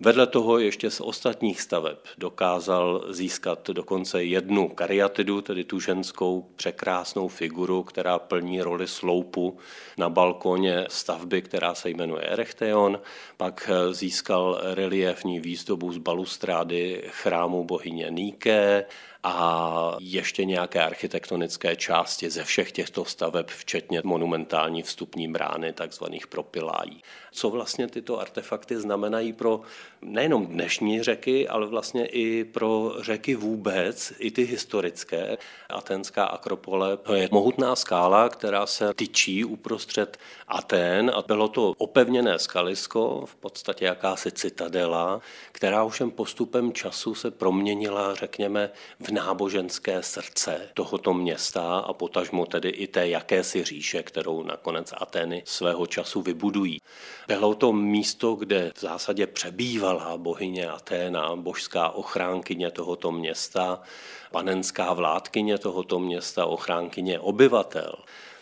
Vedle 0.00 0.26
toho 0.26 0.58
ještě 0.58 0.90
z 0.90 1.00
ostatních 1.00 1.60
staveb 1.60 1.98
dokázal 2.18 3.04
získat 3.08 3.70
dokonce 3.70 4.24
jednu 4.24 4.68
kariatidu, 4.68 5.40
tedy 5.40 5.64
tu 5.64 5.80
ženskou 5.80 6.46
překrásnou 6.56 7.28
figuru, 7.28 7.82
která 7.82 8.18
plní 8.18 8.62
roli 8.62 8.88
sloupu 8.88 9.58
na 9.98 10.08
balkoně 10.08 10.86
stavby, 10.88 11.42
která 11.42 11.74
se 11.74 11.90
jmenuje 11.90 12.22
Erechteon. 12.22 13.00
Pak 13.36 13.70
získal 13.90 14.60
reliefní 14.62 15.40
výzdobu 15.40 15.92
z 15.92 15.98
balustrády 15.98 17.02
chrámu 17.08 17.64
bohyně 17.64 18.06
Níke 18.10 18.84
a 19.26 19.96
ještě 20.00 20.44
nějaké 20.44 20.84
architektonické 20.84 21.76
části 21.76 22.30
ze 22.30 22.44
všech 22.44 22.72
těchto 22.72 23.04
staveb, 23.04 23.46
včetně 23.48 24.00
monumentální 24.04 24.82
vstupní 24.82 25.28
brány, 25.28 25.72
takzvaných 25.72 26.26
propilájí. 26.26 27.02
Co 27.32 27.50
vlastně 27.50 27.88
tyto 27.88 28.20
artefakty 28.20 28.76
znamenají 28.76 29.32
pro 29.32 29.60
nejenom 30.02 30.46
dnešní 30.46 31.02
řeky, 31.02 31.48
ale 31.48 31.66
vlastně 31.66 32.06
i 32.06 32.44
pro 32.44 32.94
řeky 33.00 33.34
vůbec, 33.34 34.12
i 34.18 34.30
ty 34.30 34.42
historické. 34.42 35.38
Atenská 35.70 36.24
akropole 36.24 36.98
je 37.14 37.28
mohutná 37.32 37.76
skála, 37.76 38.28
která 38.28 38.66
se 38.66 38.94
tyčí 38.94 39.44
uprostřed 39.44 40.18
Aten 40.48 41.12
a 41.14 41.22
bylo 41.22 41.48
to 41.48 41.74
opevněné 41.78 42.38
skalisko, 42.38 43.24
v 43.26 43.34
podstatě 43.34 43.84
jakási 43.84 44.32
citadela, 44.32 45.20
která 45.52 45.84
ovšem 45.84 46.10
postupem 46.10 46.72
času 46.72 47.14
se 47.14 47.30
proměnila, 47.30 48.14
řekněme, 48.14 48.70
v 49.00 49.13
náboženské 49.14 50.02
srdce 50.02 50.68
tohoto 50.74 51.14
města 51.14 51.78
a 51.78 51.92
potažmo 51.92 52.46
tedy 52.46 52.68
i 52.68 52.86
té 52.86 53.08
jakési 53.08 53.64
říše, 53.64 54.02
kterou 54.02 54.42
nakonec 54.42 54.92
Ateny 54.96 55.42
svého 55.46 55.86
času 55.86 56.22
vybudují. 56.22 56.80
Bylo 57.28 57.54
to 57.54 57.72
místo, 57.72 58.34
kde 58.34 58.72
v 58.76 58.80
zásadě 58.80 59.26
přebývala 59.26 60.16
bohyně 60.16 60.68
Aténa, 60.68 61.36
božská 61.36 61.88
ochránkyně 61.88 62.70
tohoto 62.70 63.12
města, 63.12 63.82
panenská 64.30 64.92
vládkyně 64.92 65.58
tohoto 65.58 65.98
města, 65.98 66.46
ochránkyně 66.46 67.20
obyvatel. 67.20 67.94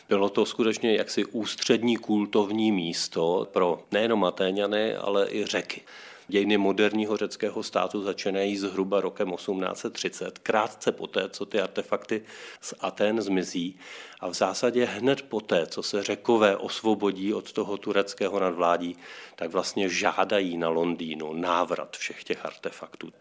Bylo 0.09 0.29
to 0.29 0.47
skutečně 0.47 0.97
jaksi 0.97 1.25
ústřední 1.25 1.97
kultovní 1.97 2.73
místo 2.73 3.49
pro 3.52 3.83
nejenom 3.93 4.25
Atéňany, 4.25 4.97
ale 4.97 5.29
i 5.31 5.47
řeky. 5.47 5.81
Dějiny 6.33 6.59
moderního 6.59 7.17
řeckého 7.17 7.62
státu 7.62 8.03
začínají 8.03 8.57
zhruba 8.57 9.01
rokem 9.01 9.33
1830, 9.37 10.39
krátce 10.39 10.93
poté, 10.93 11.29
co 11.29 11.47
ty 11.47 11.61
artefakty 11.61 12.23
z 12.61 12.75
Aten 12.81 13.23
zmizí 13.23 13.79
a 14.21 14.29
v 14.29 14.35
zásadě 14.35 14.85
hned 14.85 15.23
poté, 15.23 15.67
co 15.67 15.83
se 15.83 16.03
řekové 16.03 16.57
osvobodí 16.57 17.35
od 17.35 17.53
toho 17.53 17.77
tureckého 17.77 18.41
nadvládí, 18.41 18.97
tak 19.37 19.51
vlastně 19.51 19.89
žádají 19.89 20.57
na 20.57 20.69
Londýnu 20.69 21.33
návrat 21.33 21.97
všech 21.97 22.25
těch 22.25 22.47
artefaktů. 22.47 23.12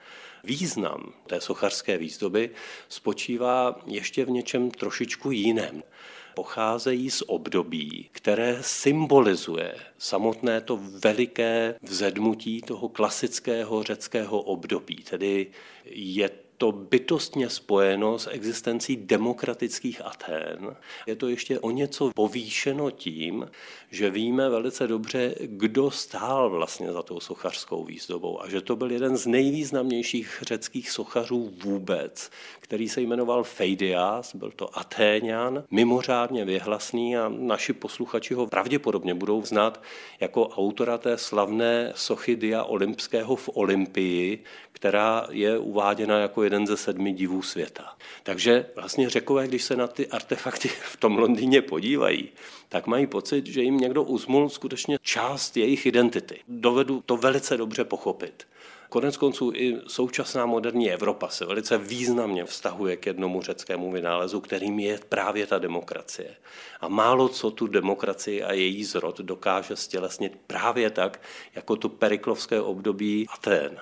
Význam 0.44 1.14
té 1.28 1.42
sochařské 1.42 1.98
výzdoby 1.98 2.50
spočívá 2.90 3.80
ještě 3.86 4.26
v 4.26 4.30
něčem 4.30 4.72
trošičku 4.72 5.32
jiném 5.32 5.84
pocházejí 6.34 7.12
z 7.12 7.24
období, 7.28 8.10
které 8.12 8.58
symbolizuje 8.62 9.76
samotné 9.98 10.62
to 10.62 10.80
veliké 10.82 11.76
vzedmutí 11.82 12.62
toho 12.62 12.90
klasického 12.90 13.84
řeckého 13.84 14.42
období. 14.42 14.96
Tedy 14.96 15.48
je 15.86 16.30
to 16.62 16.72
bytostně 16.72 17.50
spojeno 17.50 18.20
s 18.20 18.30
existencí 18.30 18.96
demokratických 18.96 20.02
Athén. 20.06 20.76
Je 21.08 21.16
to 21.16 21.28
ještě 21.28 21.60
o 21.60 21.72
něco 21.72 22.12
povýšeno 22.16 22.92
tím, 22.92 23.50
že 23.92 24.10
víme 24.10 24.50
velice 24.50 24.88
dobře, 24.88 25.36
kdo 25.40 25.92
stál 25.92 26.50
vlastně 26.50 26.92
za 26.92 27.04
tou 27.04 27.20
sochařskou 27.20 27.84
výzdobou 27.84 28.42
a 28.42 28.50
že 28.50 28.62
to 28.62 28.76
byl 28.76 28.92
jeden 28.92 29.18
z 29.18 29.28
nejvýznamnějších 29.28 30.40
řeckých 30.42 30.92
sochařů 30.92 31.54
vůbec, 31.64 32.30
který 32.60 32.90
se 32.90 33.02
jmenoval 33.02 33.44
Feidias, 33.44 34.36
byl 34.36 34.52
to 34.52 34.78
Atéňan, 34.78 35.64
mimořádně 35.72 36.46
vyhlasný 36.46 37.18
a 37.18 37.30
naši 37.30 37.74
posluchači 37.74 38.34
ho 38.34 38.48
pravděpodobně 38.48 39.14
budou 39.14 39.46
znát 39.46 39.82
jako 40.20 40.48
autora 40.48 40.98
té 40.98 41.18
slavné 41.18 41.94
sochy 41.96 42.36
Dia 42.36 42.64
Olympského 42.64 43.36
v 43.36 43.50
Olympii, 43.54 44.44
která 44.72 45.28
je 45.30 45.58
uváděna 45.58 46.20
jako 46.20 46.44
jeden 46.52 46.68
ze 46.68 46.78
sedmi 46.78 47.12
divů 47.12 47.42
světa. 47.42 47.96
Takže 48.24 48.66
vlastně 48.76 49.10
řekové, 49.10 49.48
když 49.48 49.64
se 49.64 49.76
na 49.76 49.88
ty 49.88 50.08
artefakty 50.08 50.68
v 50.68 50.98
tom 50.98 51.18
Londýně 51.18 51.62
podívají, 51.62 52.30
tak 52.70 52.88
mají 52.88 53.08
pocit, 53.08 53.46
že 53.46 53.62
jim 53.62 53.78
někdo 53.78 54.04
uzmul 54.04 54.50
skutečně 54.50 54.98
část 55.02 55.58
jejich 55.58 55.86
identity. 55.86 56.40
Dovedu 56.48 57.02
to 57.06 57.18
velice 57.18 57.58
dobře 57.58 57.84
pochopit. 57.84 58.48
Konec 58.90 59.18
konců 59.18 59.52
i 59.56 59.78
současná 59.88 60.46
moderní 60.46 60.92
Evropa 60.92 61.28
se 61.28 61.46
velice 61.46 61.78
významně 61.78 62.46
vztahuje 62.46 62.98
k 62.98 63.06
jednomu 63.06 63.42
řeckému 63.42 63.92
vynálezu, 63.92 64.42
kterým 64.42 64.80
je 64.80 65.00
právě 65.10 65.48
ta 65.48 65.60
demokracie. 65.60 66.36
A 66.82 66.88
málo 66.88 67.30
co 67.30 67.52
tu 67.52 67.68
demokracii 67.68 68.44
a 68.44 68.54
její 68.54 68.84
zrod 68.84 69.18
dokáže 69.20 69.76
stělesnit 69.76 70.38
právě 70.48 70.90
tak, 70.90 71.22
jako 71.56 71.76
to 71.76 71.90
periklovské 71.90 72.62
období 72.62 73.28
Atén. 73.30 73.80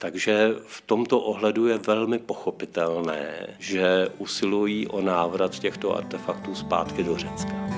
Takže 0.00 0.50
v 0.66 0.80
tomto 0.80 1.20
ohledu 1.20 1.66
je 1.66 1.78
velmi 1.78 2.18
pochopitelné, 2.18 3.46
že 3.58 4.08
usilují 4.18 4.88
o 4.88 5.00
návrat 5.00 5.58
těchto 5.58 5.96
artefaktů 5.96 6.54
zpátky 6.54 7.04
do 7.04 7.16
Řecka. 7.16 7.68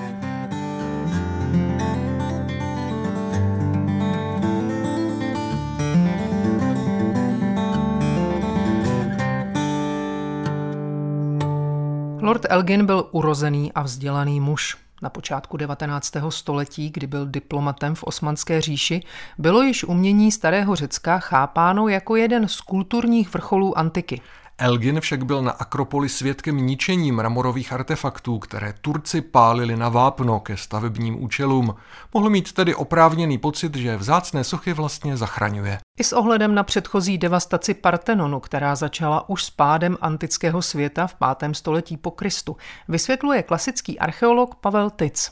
Lord 12.21 12.45
Elgin 12.49 12.85
byl 12.85 13.07
urozený 13.11 13.71
a 13.73 13.81
vzdělaný 13.81 14.39
muž. 14.39 14.77
Na 15.03 15.09
počátku 15.09 15.57
19. 15.57 16.13
století, 16.29 16.89
kdy 16.89 17.07
byl 17.07 17.25
diplomatem 17.25 17.95
v 17.95 18.03
Osmanské 18.03 18.61
říši, 18.61 19.03
bylo 19.37 19.61
již 19.61 19.83
umění 19.83 20.31
starého 20.31 20.75
Řecka 20.75 21.19
chápáno 21.19 21.87
jako 21.87 22.15
jeden 22.15 22.47
z 22.47 22.61
kulturních 22.61 23.33
vrcholů 23.33 23.77
antiky. 23.77 24.21
Elgin 24.57 25.01
však 25.01 25.25
byl 25.25 25.41
na 25.41 25.51
Akropoli 25.51 26.09
svědkem 26.09 26.57
ničení 26.57 27.11
mramorových 27.11 27.73
artefaktů, 27.73 28.39
které 28.39 28.73
Turci 28.81 29.21
pálili 29.21 29.77
na 29.77 29.89
vápno 29.89 30.39
ke 30.39 30.57
stavebním 30.57 31.23
účelům. 31.23 31.75
Mohl 32.13 32.29
mít 32.29 32.51
tedy 32.51 32.75
oprávněný 32.75 33.37
pocit, 33.37 33.75
že 33.75 33.97
vzácné 33.97 34.43
sochy 34.43 34.73
vlastně 34.73 35.17
zachraňuje. 35.17 35.79
I 35.99 36.03
s 36.03 36.13
ohledem 36.13 36.55
na 36.55 36.63
předchozí 36.63 37.17
devastaci 37.17 37.73
Partenonu, 37.73 38.39
která 38.39 38.75
začala 38.75 39.29
už 39.29 39.43
s 39.43 39.49
pádem 39.49 39.97
antického 40.01 40.61
světa 40.61 41.07
v 41.07 41.15
5. 41.39 41.55
století 41.55 41.97
po 41.97 42.11
Kristu, 42.11 42.57
vysvětluje 42.87 43.43
klasický 43.43 43.99
archeolog 43.99 44.55
Pavel 44.55 44.89
Tic 44.89 45.31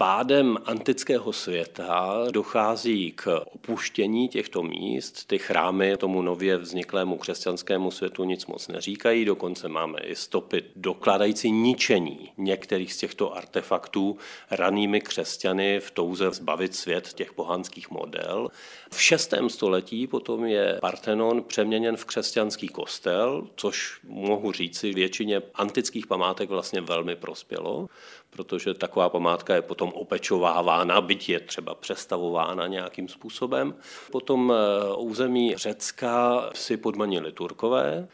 pádem 0.00 0.58
antického 0.64 1.32
světa 1.32 2.24
dochází 2.30 3.12
k 3.12 3.40
opuštění 3.54 4.28
těchto 4.28 4.62
míst. 4.62 5.26
Ty 5.26 5.38
chrámy 5.38 5.96
tomu 5.96 6.22
nově 6.22 6.56
vzniklému 6.56 7.18
křesťanskému 7.18 7.90
světu 7.90 8.24
nic 8.24 8.46
moc 8.46 8.68
neříkají, 8.68 9.24
dokonce 9.24 9.68
máme 9.68 9.98
i 10.00 10.16
stopy 10.16 10.64
dokladající 10.76 11.50
ničení 11.50 12.32
některých 12.36 12.92
z 12.92 12.96
těchto 12.96 13.36
artefaktů 13.36 14.16
ranými 14.50 15.00
křesťany 15.00 15.80
v 15.80 15.90
touze 15.90 16.30
zbavit 16.30 16.74
svět 16.74 17.12
těch 17.12 17.32
pohanských 17.32 17.90
model. 17.90 18.48
V 18.90 19.02
6. 19.02 19.34
století 19.48 20.06
potom 20.06 20.44
je 20.44 20.78
Parthenon 20.80 21.42
přeměněn 21.42 21.96
v 21.96 22.04
křesťanský 22.04 22.68
kostel, 22.68 23.46
což 23.56 24.00
mohu 24.04 24.52
říci 24.52 24.92
většině 24.92 25.42
antických 25.54 26.06
památek 26.06 26.48
vlastně 26.48 26.80
velmi 26.80 27.16
prospělo 27.16 27.88
protože 28.30 28.74
taková 28.74 29.08
památka 29.08 29.54
je 29.54 29.62
potom 29.62 29.89
opečovávána, 29.94 31.00
byť 31.00 31.28
je 31.28 31.40
třeba 31.40 31.74
přestavována 31.74 32.66
nějakým 32.66 33.08
způsobem. 33.08 33.74
Potom 34.12 34.52
eh, 34.52 34.94
území 34.96 35.56
Řecka 35.56 36.44
si 36.54 36.76
podmanili 36.76 37.32
Turkové, 37.32 38.08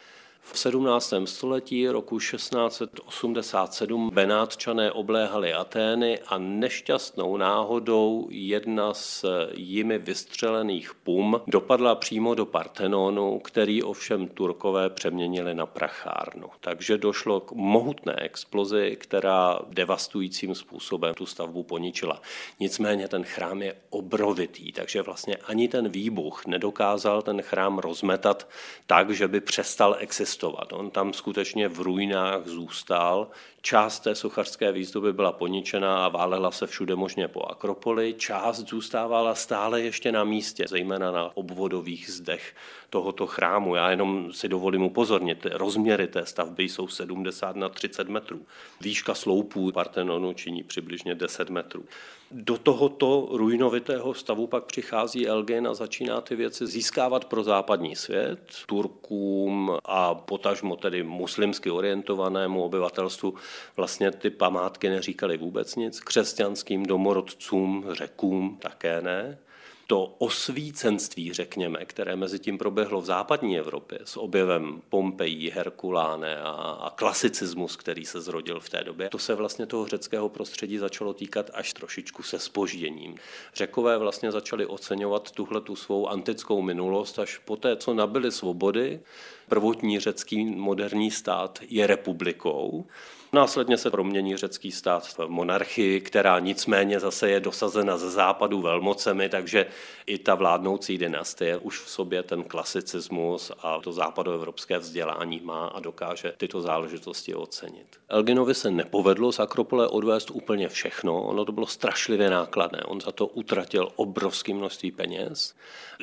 V 0.52 0.58
17. 0.58 1.12
století 1.24 1.88
roku 1.88 2.18
1687 2.18 4.10
Benátčané 4.14 4.92
obléhali 4.92 5.54
Atény 5.54 6.18
a 6.26 6.38
nešťastnou 6.38 7.36
náhodou 7.36 8.28
jedna 8.30 8.94
z 8.94 9.24
jimi 9.54 9.98
vystřelených 9.98 10.94
pum 10.94 11.40
dopadla 11.46 11.94
přímo 11.94 12.34
do 12.34 12.46
Partenonu, 12.46 13.38
který 13.38 13.82
ovšem 13.82 14.28
Turkové 14.28 14.90
přeměnili 14.90 15.54
na 15.54 15.66
prachárnu. 15.66 16.48
Takže 16.60 16.98
došlo 16.98 17.40
k 17.40 17.52
mohutné 17.52 18.14
explozi, 18.16 18.96
která 19.00 19.58
devastujícím 19.68 20.54
způsobem 20.54 21.14
tu 21.14 21.26
stavbu 21.26 21.62
poničila. 21.62 22.22
Nicméně 22.60 23.08
ten 23.08 23.24
chrám 23.24 23.62
je 23.62 23.76
obrovitý, 23.90 24.72
takže 24.72 25.02
vlastně 25.02 25.36
ani 25.36 25.68
ten 25.68 25.88
výbuch 25.88 26.46
nedokázal 26.46 27.22
ten 27.22 27.42
chrám 27.42 27.78
rozmetat 27.78 28.48
tak, 28.86 29.10
že 29.10 29.28
by 29.28 29.40
přestal 29.40 29.96
existovat 29.98 30.35
existovat. 30.36 30.72
On 30.72 30.90
tam 30.90 31.12
skutečně 31.12 31.68
v 31.68 31.80
ruinách 31.80 32.46
zůstal. 32.46 33.28
Část 33.66 34.00
té 34.00 34.14
sochařské 34.14 34.72
výzdoby 34.72 35.12
byla 35.12 35.32
poničena 35.32 36.04
a 36.04 36.08
válela 36.08 36.50
se 36.50 36.66
všude 36.66 36.96
možně 36.96 37.28
po 37.28 37.42
Akropoli. 37.42 38.14
Část 38.18 38.60
zůstávala 38.60 39.34
stále 39.34 39.82
ještě 39.82 40.12
na 40.12 40.24
místě, 40.24 40.64
zejména 40.68 41.10
na 41.12 41.36
obvodových 41.36 42.10
zdech 42.10 42.54
tohoto 42.90 43.26
chrámu. 43.26 43.74
Já 43.74 43.90
jenom 43.90 44.32
si 44.32 44.48
dovolím 44.48 44.82
upozornit, 44.82 45.46
rozměry 45.52 46.06
té 46.06 46.26
stavby 46.26 46.64
jsou 46.64 46.88
70 46.88 47.56
na 47.56 47.68
30 47.68 48.08
metrů. 48.08 48.46
Výška 48.80 49.14
sloupů 49.14 49.72
Partenonu 49.72 50.32
činí 50.32 50.62
přibližně 50.62 51.14
10 51.14 51.50
metrů. 51.50 51.84
Do 52.30 52.58
tohoto 52.58 53.28
ruinovitého 53.32 54.14
stavu 54.14 54.46
pak 54.46 54.64
přichází 54.64 55.28
Elgin 55.28 55.68
a 55.68 55.74
začíná 55.74 56.20
ty 56.20 56.36
věci 56.36 56.66
získávat 56.66 57.24
pro 57.24 57.42
západní 57.42 57.96
svět, 57.96 58.40
Turkům 58.66 59.78
a 59.84 60.14
potažmo 60.14 60.76
tedy 60.76 61.02
muslimsky 61.02 61.70
orientovanému 61.70 62.64
obyvatelstvu 62.64 63.34
vlastně 63.76 64.10
ty 64.10 64.30
památky 64.30 64.88
neříkali 64.88 65.36
vůbec 65.36 65.76
nic, 65.76 66.00
křesťanským 66.00 66.86
domorodcům, 66.86 67.84
řekům 67.92 68.58
také 68.60 69.02
ne 69.02 69.38
to 69.86 70.14
osvícenství, 70.18 71.32
řekněme, 71.32 71.84
které 71.84 72.16
mezi 72.16 72.38
tím 72.38 72.58
proběhlo 72.58 73.00
v 73.00 73.04
západní 73.04 73.58
Evropě 73.58 73.98
s 74.04 74.16
objevem 74.16 74.82
Pompejí, 74.88 75.50
Herkuláne 75.50 76.40
a, 76.40 76.50
a 76.80 76.90
klasicismus, 76.90 77.76
který 77.76 78.04
se 78.04 78.20
zrodil 78.20 78.60
v 78.60 78.68
té 78.68 78.84
době, 78.84 79.08
to 79.08 79.18
se 79.18 79.34
vlastně 79.34 79.66
toho 79.66 79.86
řeckého 79.86 80.28
prostředí 80.28 80.78
začalo 80.78 81.14
týkat 81.14 81.50
až 81.54 81.72
trošičku 81.72 82.22
se 82.22 82.38
spožděním. 82.38 83.14
Řekové 83.54 83.98
vlastně 83.98 84.32
začali 84.32 84.66
oceňovat 84.66 85.30
tuhle 85.30 85.60
tu 85.60 85.76
svou 85.76 86.08
antickou 86.08 86.62
minulost 86.62 87.18
až 87.18 87.38
po 87.38 87.56
té, 87.56 87.76
co 87.76 87.94
nabili 87.94 88.32
svobody. 88.32 89.00
Prvotní 89.48 90.00
řecký 90.00 90.44
moderní 90.44 91.10
stát 91.10 91.58
je 91.68 91.86
republikou 91.86 92.86
Následně 93.32 93.78
se 93.78 93.90
promění 93.90 94.36
řecký 94.36 94.72
stát 94.72 95.06
v 95.06 95.18
monarchii, 95.26 96.00
která 96.00 96.38
nicméně 96.38 97.00
zase 97.00 97.30
je 97.30 97.40
dosazena 97.40 97.98
ze 97.98 98.10
západu 98.10 98.60
velmocemi, 98.60 99.28
takže 99.28 99.66
i 100.06 100.18
ta 100.18 100.34
vládnoucí 100.34 100.98
dynastie 100.98 101.56
už 101.56 101.80
v 101.80 101.90
sobě 101.90 102.22
ten 102.22 102.44
klasicismus 102.44 103.52
a 103.58 103.80
to 103.80 103.92
západoevropské 103.92 104.78
vzdělání 104.78 105.40
má 105.44 105.66
a 105.66 105.80
dokáže 105.80 106.32
tyto 106.36 106.60
záležitosti 106.60 107.34
ocenit. 107.34 107.86
Elginovi 108.08 108.54
se 108.54 108.70
nepovedlo 108.70 109.32
z 109.32 109.40
Akropole 109.40 109.88
odvést 109.88 110.30
úplně 110.30 110.68
všechno, 110.68 111.22
ono 111.22 111.44
to 111.44 111.52
bylo 111.52 111.66
strašlivě 111.66 112.30
nákladné, 112.30 112.80
on 112.86 113.00
za 113.00 113.12
to 113.12 113.26
utratil 113.26 113.88
obrovské 113.96 114.54
množství 114.54 114.90
peněz. 114.90 115.54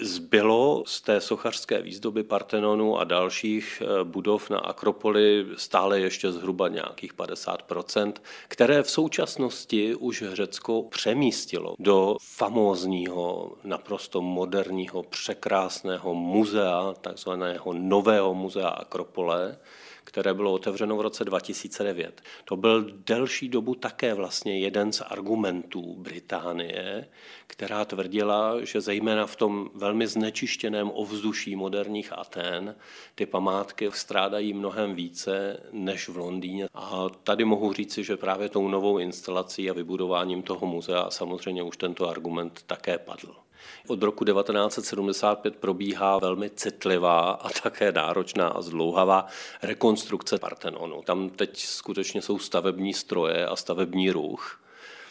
Zbylo 0.01 0.83
z 0.87 1.01
té 1.01 1.21
sochařské 1.21 1.81
výzdoby 1.81 2.23
Partenonu 2.23 2.99
a 2.99 3.03
dalších 3.03 3.83
eh, 3.85 4.03
budov 4.03 4.49
na 4.49 4.59
Akropoli 4.59 5.45
stále 5.55 5.99
ještě 5.99 6.31
zhruba 6.31 6.67
nějakých 6.67 7.12
50%, 7.17 8.13
které 8.47 8.83
v 8.83 8.91
současnosti 8.91 9.95
už 9.95 10.23
Řecko 10.33 10.83
přemístilo 10.83 11.75
do 11.79 12.17
famózního, 12.21 13.51
naprosto 13.63 14.21
moderního, 14.21 15.03
překrásného 15.03 16.13
muzea, 16.13 16.93
takzvaného 17.01 17.73
nového 17.73 18.33
muzea 18.33 18.67
Akropole, 18.67 19.57
které 20.03 20.33
bylo 20.33 20.53
otevřeno 20.53 20.97
v 20.97 21.01
roce 21.01 21.25
2009. 21.25 22.21
To 22.45 22.57
byl 22.57 22.85
delší 23.05 23.49
dobu 23.49 23.75
také 23.75 24.13
vlastně 24.13 24.59
jeden 24.59 24.91
z 24.91 25.01
argumentů 25.01 25.95
Británie, 25.97 27.07
která 27.47 27.85
tvrdila, 27.85 28.65
že 28.65 28.81
zejména 28.81 29.25
v 29.25 29.35
tom 29.35 29.69
velmi 29.75 30.07
znečištěném 30.07 30.91
ovzduší 30.93 31.55
moderních 31.55 32.13
Aten 32.17 32.75
ty 33.15 33.25
památky 33.25 33.89
strádají 33.93 34.53
mnohem 34.53 34.95
více 34.95 35.59
než 35.71 36.09
v 36.09 36.17
Londýně. 36.17 36.67
A 36.73 37.09
tady 37.23 37.45
mohu 37.45 37.73
říci, 37.73 38.03
že 38.03 38.17
právě 38.17 38.49
tou 38.49 38.67
novou 38.67 38.97
instalací 38.97 39.69
a 39.69 39.73
vybudováním 39.73 40.43
toho 40.43 40.67
muzea 40.67 41.09
samozřejmě 41.09 41.63
už 41.63 41.77
tento 41.77 42.09
argument 42.09 42.63
také 42.67 42.97
padl. 42.97 43.42
Od 43.87 44.03
roku 44.03 44.25
1975 44.25 45.55
probíhá 45.55 46.19
velmi 46.19 46.49
citlivá 46.49 47.31
a 47.31 47.49
také 47.49 47.91
náročná 47.91 48.47
a 48.47 48.61
zdlouhavá 48.61 49.27
rekonstrukce 49.61 50.37
Partenonu. 50.37 51.01
Tam 51.01 51.29
teď 51.29 51.57
skutečně 51.57 52.21
jsou 52.21 52.39
stavební 52.39 52.93
stroje 52.93 53.47
a 53.47 53.55
stavební 53.55 54.11
ruch 54.11 54.62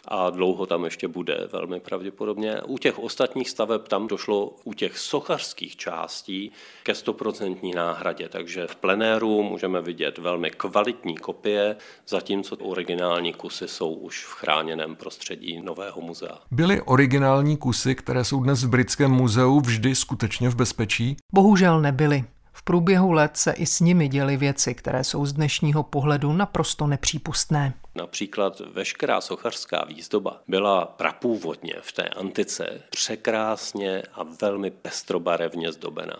a 0.08 0.30
dlouho 0.30 0.66
tam 0.66 0.84
ještě 0.84 1.08
bude 1.08 1.48
velmi 1.52 1.80
pravděpodobně. 1.80 2.62
U 2.62 2.78
těch 2.78 2.98
ostatních 2.98 3.50
staveb 3.50 3.88
tam 3.88 4.08
došlo 4.08 4.56
u 4.64 4.74
těch 4.74 4.98
sochařských 4.98 5.76
částí 5.76 6.52
ke 6.82 6.94
stoprocentní 6.94 7.72
náhradě, 7.74 8.28
takže 8.28 8.66
v 8.66 8.76
plenéru 8.76 9.42
můžeme 9.42 9.82
vidět 9.82 10.18
velmi 10.18 10.50
kvalitní 10.50 11.16
kopie, 11.16 11.76
zatímco 12.08 12.56
originální 12.56 13.32
kusy 13.32 13.68
jsou 13.68 13.92
už 13.92 14.24
v 14.24 14.32
chráněném 14.32 14.96
prostředí 14.96 15.60
Nového 15.60 16.00
muzea. 16.00 16.38
Byly 16.50 16.82
originální 16.82 17.56
kusy, 17.56 17.94
které 17.94 18.24
jsou 18.24 18.42
dnes 18.42 18.64
v 18.64 18.68
Britském 18.68 19.10
muzeu, 19.10 19.60
vždy 19.60 19.94
skutečně 19.94 20.48
v 20.48 20.54
bezpečí? 20.54 21.16
Bohužel 21.32 21.80
nebyly. 21.80 22.24
Průběhu 22.64 23.12
let 23.12 23.36
se 23.36 23.52
i 23.52 23.66
s 23.66 23.80
nimi 23.80 24.08
děly 24.08 24.36
věci, 24.36 24.74
které 24.74 25.04
jsou 25.04 25.26
z 25.26 25.32
dnešního 25.32 25.82
pohledu 25.82 26.32
naprosto 26.32 26.86
nepřípustné. 26.86 27.74
Například 27.94 28.60
veškerá 28.60 29.20
sochařská 29.20 29.84
výzdoba 29.88 30.40
byla 30.48 30.86
prapůvodně 30.86 31.74
v 31.80 31.92
té 31.92 32.02
antice 32.02 32.82
překrásně 32.90 34.02
a 34.14 34.22
velmi 34.40 34.70
pestrobarevně 34.70 35.72
zdobena. 35.72 36.16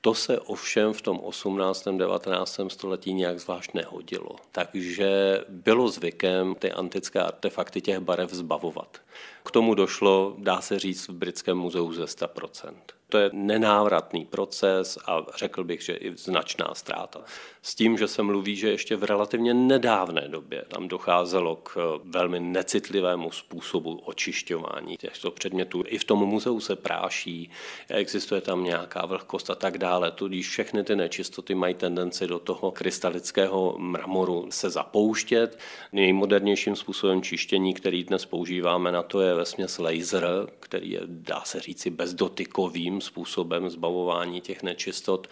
To 0.00 0.14
se 0.14 0.40
ovšem 0.40 0.92
v 0.92 1.02
tom 1.02 1.20
18. 1.20 1.84
19. 1.96 2.60
století 2.68 3.14
nějak 3.14 3.40
zvlášť 3.40 3.74
nehodilo. 3.74 4.36
Takže 4.52 5.40
bylo 5.48 5.88
zvykem 5.88 6.54
ty 6.54 6.72
antické 6.72 7.20
artefakty 7.20 7.80
těch 7.80 7.98
barev 7.98 8.30
zbavovat. 8.30 8.98
K 9.44 9.50
tomu 9.50 9.74
došlo, 9.74 10.34
dá 10.38 10.60
se 10.60 10.78
říct, 10.78 11.08
v 11.08 11.12
Britském 11.12 11.58
muzeu 11.58 11.92
ze 11.92 12.04
100%. 12.04 12.74
To 13.08 13.18
je 13.18 13.30
nenávratný 13.32 14.24
proces 14.24 14.98
a 15.06 15.26
řekl 15.36 15.64
bych, 15.64 15.82
že 15.82 15.94
i 15.94 16.16
značná 16.16 16.74
ztráta. 16.74 17.20
S 17.62 17.74
tím, 17.74 17.98
že 17.98 18.08
se 18.08 18.22
mluví, 18.22 18.56
že 18.56 18.70
ještě 18.70 18.96
v 18.96 19.04
relativně 19.04 19.54
nedávné 19.54 20.28
době 20.28 20.64
tam 20.68 20.88
docházelo 20.88 21.56
k 21.56 21.76
eh, 21.76 22.00
velmi 22.04 22.40
necitlivému 22.40 23.30
způsobu 23.30 24.00
očišťování 24.04 24.96
těchto 24.96 25.30
předmětů. 25.30 25.84
I 25.86 25.98
v 25.98 26.04
tom 26.04 26.18
muzeu 26.18 26.60
se 26.60 26.76
práší, 26.76 27.50
existuje 27.88 28.40
tam 28.40 28.64
nějaká 28.64 29.06
vlhkost 29.06 29.50
a 29.50 29.54
tak 29.54 29.78
dále. 29.78 30.10
Tudíž 30.10 30.48
všechny 30.48 30.84
ty 30.84 30.96
nečistoty 30.96 31.54
mají 31.54 31.74
tendenci 31.74 32.26
do 32.26 32.38
toho 32.38 32.70
krystalického 32.70 33.74
mramoru 33.78 34.46
se 34.50 34.70
zapouštět. 34.70 35.58
Nejmodernějším 35.92 36.76
způsobem 36.76 37.22
čištění, 37.22 37.74
který 37.74 38.04
dnes 38.04 38.24
používáme 38.24 38.92
na 38.92 39.02
to, 39.06 39.20
je 39.20 39.34
ve 39.34 39.44
směs 39.44 39.78
laser, 39.78 40.28
který 40.60 40.90
je, 40.90 41.00
dá 41.06 41.42
se 41.44 41.60
říci, 41.60 41.90
bezdotykovým 41.90 43.00
způsobem 43.00 43.70
zbavování 43.70 44.40
těch 44.40 44.62
nečistot. 44.62 45.26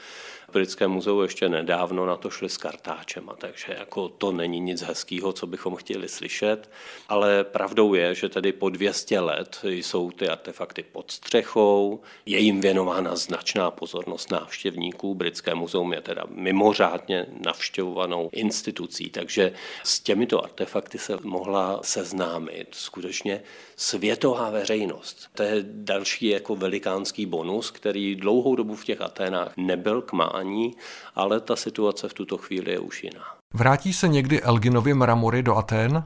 V 0.49 0.53
Britském 0.53 0.91
muzeu 0.91 1.23
ještě 1.23 1.49
nedávno 1.49 2.07
na 2.07 2.17
to 2.17 2.31
šli 2.31 2.49
s 2.49 2.57
kartáčem, 2.57 3.31
takže 3.39 3.77
jako 3.79 4.09
to 4.09 4.33
není 4.33 4.61
nic 4.61 4.83
hezkého, 4.83 5.33
co 5.33 5.47
bychom 5.47 5.77
chtěli 5.77 6.09
slyšet, 6.09 6.71
ale 7.09 7.45
pravdou 7.45 7.95
je, 7.95 8.15
že 8.15 8.29
tedy 8.29 8.53
po 8.53 8.69
200 8.69 9.21
let 9.21 9.61
jsou 9.65 10.11
ty 10.11 10.29
artefakty 10.29 10.83
pod 10.83 11.11
střechou, 11.11 12.01
je 12.27 12.39
jim 12.39 12.61
věnována 12.61 13.17
značná 13.17 13.71
pozornost 13.71 14.31
návštěvníků. 14.31 15.15
Britské 15.15 15.55
muzeum 15.55 15.93
je 15.93 16.01
teda 16.01 16.25
mimořádně 16.29 17.27
navštěvovanou 17.45 18.31
institucí, 18.33 19.11
takže 19.11 19.53
s 19.83 20.01
těmito 20.01 20.45
artefakty 20.45 20.99
se 20.99 21.19
mohla 21.23 21.81
seznámit 21.83 22.69
skutečně 22.73 23.43
světová 23.77 24.51
veřejnost. 24.51 25.29
To 25.35 25.43
je 25.43 25.65
další 25.69 26.29
jako 26.29 26.57
velikánský 26.57 27.27
bonus, 27.27 27.71
který 27.71 28.17
dlouhou 28.17 28.57
dobu 28.57 28.75
v 28.75 28.85
těch 28.85 29.01
Aténách 29.01 29.53
nebyl 29.57 30.03
k 30.03 30.13
mání, 30.13 30.77
ale 31.15 31.41
ta 31.41 31.57
situace 31.57 32.09
v 32.09 32.15
tuto 32.15 32.39
chvíli 32.39 32.73
je 32.73 32.79
už 32.79 33.05
jiná. 33.05 33.25
Vrátí 33.55 33.93
se 33.93 34.09
někdy 34.09 34.43
Elginovy 34.43 34.95
mramory 34.95 35.43
do 35.43 35.57
Atén? 35.57 36.05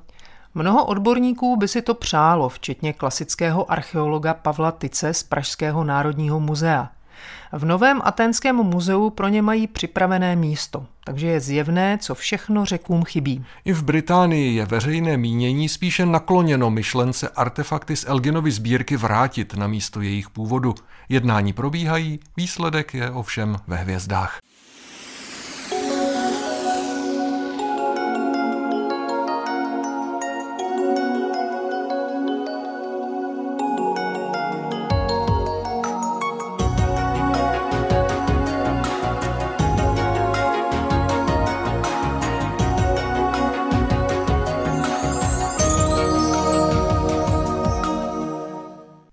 Mnoho 0.55 0.87
odborníků 0.87 1.57
by 1.57 1.69
si 1.69 1.83
to 1.83 1.95
přálo, 1.95 2.49
včetně 2.49 2.93
klasického 2.93 3.73
archeologa 3.73 4.35
Pavla 4.35 4.73
Tice 4.73 5.15
z 5.15 5.23
Pražského 5.23 5.85
národního 5.85 6.41
muzea. 6.41 6.91
V 7.53 7.65
novém 7.65 8.01
aténském 8.05 8.57
muzeu 8.57 9.11
pro 9.11 9.29
ně 9.29 9.43
mají 9.43 9.67
připravené 9.67 10.37
místo, 10.37 10.87
takže 11.05 11.27
je 11.27 11.41
zjevné, 11.41 11.99
co 11.99 12.15
všechno 12.15 12.65
řekům 12.65 13.05
chybí. 13.05 13.45
I 13.65 13.73
v 13.73 13.83
Británii 13.83 14.55
je 14.57 14.67
veřejné 14.67 15.17
mínění 15.17 15.69
spíše 15.69 16.07
nakloněno 16.07 16.71
myšlence 16.71 17.29
artefakty 17.29 17.97
z 17.97 18.05
Elginovy 18.09 18.51
sbírky 18.51 18.97
vrátit 18.97 19.55
na 19.55 19.67
místo 19.67 20.01
jejich 20.01 20.31
původu. 20.31 20.75
Jednání 21.09 21.53
probíhají, 21.53 22.21
výsledek 22.37 22.95
je 22.95 23.11
ovšem 23.11 23.57
ve 23.67 23.77
hvězdách. 23.77 24.39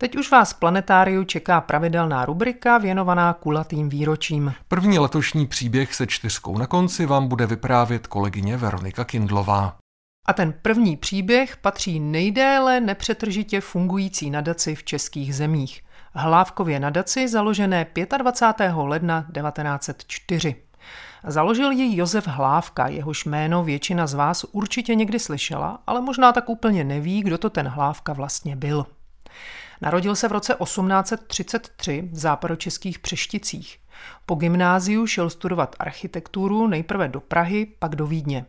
Teď 0.05 0.15
už 0.15 0.31
vás 0.31 0.53
v 0.53 0.59
planetáriu 0.59 1.23
čeká 1.23 1.61
pravidelná 1.61 2.25
rubrika 2.25 2.77
věnovaná 2.77 3.33
kulatým 3.33 3.89
výročím. 3.89 4.53
První 4.67 4.99
letošní 4.99 5.47
příběh 5.47 5.95
se 5.95 6.07
čtyřkou 6.07 6.57
na 6.57 6.67
konci 6.67 7.05
vám 7.05 7.27
bude 7.27 7.45
vyprávět 7.45 8.07
kolegyně 8.07 8.57
Veronika 8.57 9.03
Kindlová. 9.03 9.77
A 10.27 10.33
ten 10.33 10.53
první 10.61 10.97
příběh 10.97 11.57
patří 11.57 11.99
nejdéle 11.99 12.79
nepřetržitě 12.79 13.61
fungující 13.61 14.29
nadaci 14.29 14.75
v 14.75 14.83
českých 14.83 15.35
zemích. 15.35 15.81
Hlávkově 16.13 16.79
nadaci 16.79 17.27
založené 17.27 17.87
25. 18.17 18.73
ledna 18.75 19.21
1904. 19.21 20.55
Založil 21.27 21.71
ji 21.71 21.97
Josef 21.97 22.27
Hlávka, 22.27 22.87
jehož 22.87 23.25
jméno 23.25 23.63
většina 23.63 24.07
z 24.07 24.13
vás 24.13 24.45
určitě 24.51 24.95
někdy 24.95 25.19
slyšela, 25.19 25.79
ale 25.87 26.01
možná 26.01 26.31
tak 26.31 26.49
úplně 26.49 26.83
neví, 26.83 27.23
kdo 27.23 27.37
to 27.37 27.49
ten 27.49 27.67
Hlávka 27.67 28.13
vlastně 28.13 28.55
byl. 28.55 28.85
Narodil 29.81 30.15
se 30.15 30.27
v 30.27 30.31
roce 30.31 30.55
1833 30.63 32.09
v 32.11 32.17
západočeských 32.17 32.99
Přešticích. 32.99 33.77
Po 34.25 34.35
gymnáziu 34.35 35.07
šel 35.07 35.29
studovat 35.29 35.75
architekturu 35.79 36.67
nejprve 36.67 37.07
do 37.07 37.21
Prahy, 37.21 37.65
pak 37.79 37.95
do 37.95 38.07
Vídně. 38.07 38.45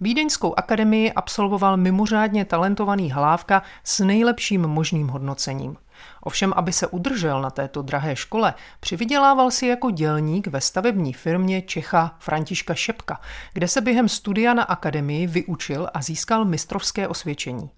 Vídeňskou 0.00 0.54
akademii 0.56 1.12
absolvoval 1.12 1.76
mimořádně 1.76 2.44
talentovaný 2.44 3.12
Hlávka 3.12 3.62
s 3.84 4.04
nejlepším 4.04 4.62
možným 4.62 5.08
hodnocením. 5.08 5.76
Ovšem, 6.20 6.52
aby 6.56 6.72
se 6.72 6.86
udržel 6.86 7.42
na 7.42 7.50
této 7.50 7.82
drahé 7.82 8.16
škole, 8.16 8.54
přivydělával 8.80 9.50
si 9.50 9.66
jako 9.66 9.90
dělník 9.90 10.46
ve 10.46 10.60
stavební 10.60 11.12
firmě 11.12 11.62
Čecha 11.62 12.16
Františka 12.18 12.74
Šepka, 12.74 13.20
kde 13.52 13.68
se 13.68 13.80
během 13.80 14.08
studia 14.08 14.54
na 14.54 14.62
akademii 14.62 15.26
vyučil 15.26 15.88
a 15.94 16.02
získal 16.02 16.44
mistrovské 16.44 17.08
osvědčení. 17.08 17.70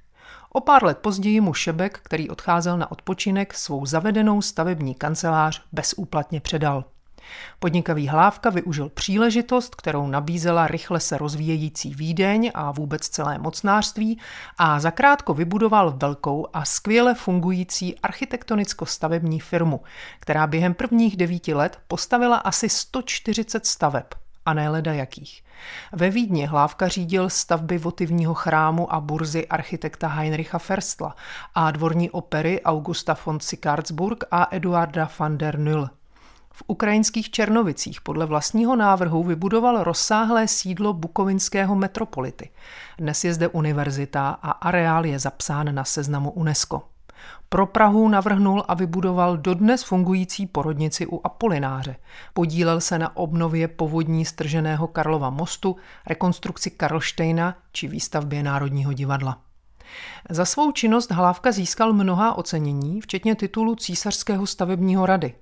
O 0.52 0.61
pár 0.61 0.85
let 0.85 0.98
později 0.98 1.40
mu 1.40 1.54
Šebek, 1.54 2.00
který 2.02 2.30
odcházel 2.30 2.78
na 2.78 2.90
odpočinek, 2.90 3.54
svou 3.54 3.87
zavedenou 3.87 4.42
stavební 4.42 4.94
kancelář 4.94 5.62
bezúplatně 5.72 6.40
předal. 6.40 6.85
Podnikavý 7.59 8.09
Hlávka 8.09 8.50
využil 8.50 8.88
příležitost, 8.88 9.74
kterou 9.74 10.06
nabízela 10.06 10.66
rychle 10.66 11.00
se 11.00 11.18
rozvíjející 11.18 11.94
Vídeň 11.94 12.50
a 12.54 12.70
vůbec 12.70 13.09
celé 13.09 13.38
mocnářství 13.38 14.20
a 14.59 14.80
zakrátko 14.80 15.35
vybudoval 15.35 15.94
velkou 15.96 16.46
a 16.52 16.64
skvěle 16.64 17.14
fungující 17.14 17.94
architektonicko-stavební 18.02 19.40
firmu, 19.40 19.80
která 20.20 20.46
během 20.46 20.74
prvních 20.74 21.16
devíti 21.16 21.54
let 21.54 21.78
postavila 21.88 22.37
asi 22.37 22.68
140 22.68 23.66
staveb 23.66 24.04
a 24.46 24.54
ne 24.54 24.68
leda 24.68 24.92
jakých. 24.92 25.42
Ve 25.92 26.11
Vídni 26.11 26.46
Hlávka 26.46 26.88
řídil 26.88 27.30
stavby 27.30 27.78
votivního 27.78 28.35
chrámu 28.35 28.94
a 28.94 29.00
burzy 29.00 29.46
architekta 29.46 30.09
Heinricha 30.09 30.59
Ferstla 30.59 31.16
a 31.54 31.70
dvorní 31.70 32.11
opery 32.11 32.62
Augusta 32.62 33.16
von 33.26 33.40
Sickardsburg 33.40 34.24
a 34.30 34.48
Eduarda 34.50 35.11
van 35.18 35.38
der 35.38 35.59
Null. 35.59 35.90
V 36.52 36.62
ukrajinských 36.66 37.30
Černovicích 37.30 38.00
podle 38.00 38.26
vlastního 38.26 38.76
návrhu 38.76 39.22
vybudoval 39.22 39.85
rozsáhlé 39.85 40.48
sídlo 40.48 40.92
bukovinského 40.92 41.76
metropolity. 41.76 42.50
Dnes 42.98 43.24
je 43.24 43.35
zde 43.35 43.48
univerzita 43.48 44.38
a 44.42 44.50
areál 44.50 45.06
je 45.06 45.18
zapsán 45.18 45.74
na 45.74 45.85
seznamu 45.85 46.30
UNESCO. 46.30 46.82
Pro 47.57 47.66
Prahu 47.66 48.09
navrhnul 48.09 48.64
a 48.69 48.75
vybudoval 48.75 49.37
dodnes 49.37 49.83
fungující 49.83 50.47
porodnici 50.47 51.07
u 51.07 51.21
Apolináře. 51.25 51.97
Podílel 52.35 52.81
se 52.81 52.99
na 52.99 53.16
obnově 53.16 53.69
povodní 53.69 54.25
strženého 54.25 54.87
Karlova 54.87 55.31
mostu, 55.31 55.77
rekonstrukci 56.07 56.71
Karlštejna 56.71 57.59
či 57.73 57.88
výstavbě 57.88 58.42
Národního 58.42 58.92
divadla. 58.92 59.38
Za 60.31 60.45
svou 60.45 60.73
činnost 60.73 61.11
Hlávka 61.11 61.53
získal 61.53 61.92
mnohá 61.92 62.38
ocenění, 62.38 63.01
včetně 63.01 63.35
titulu 63.35 63.75
císařského 63.75 64.47
stavebního 64.47 65.07
rady. 65.07 65.35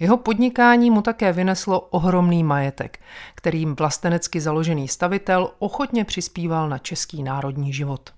Jeho 0.00 0.16
podnikání 0.16 0.90
mu 0.90 1.02
také 1.02 1.32
vyneslo 1.32 1.80
ohromný 1.80 2.44
majetek, 2.44 3.00
kterým 3.34 3.76
vlastenecky 3.76 4.40
založený 4.40 4.88
stavitel 4.88 5.50
ochotně 5.58 6.04
přispíval 6.04 6.68
na 6.68 6.78
český 6.78 7.22
národní 7.22 7.72
život. 7.72 8.10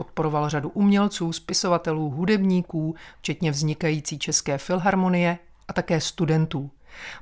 Podporoval 0.00 0.48
řadu 0.48 0.68
umělců, 0.68 1.32
spisovatelů, 1.32 2.10
hudebníků, 2.10 2.94
včetně 3.18 3.50
vznikající 3.50 4.18
České 4.18 4.58
filharmonie 4.58 5.38
a 5.68 5.72
také 5.72 6.00
studentů. 6.00 6.70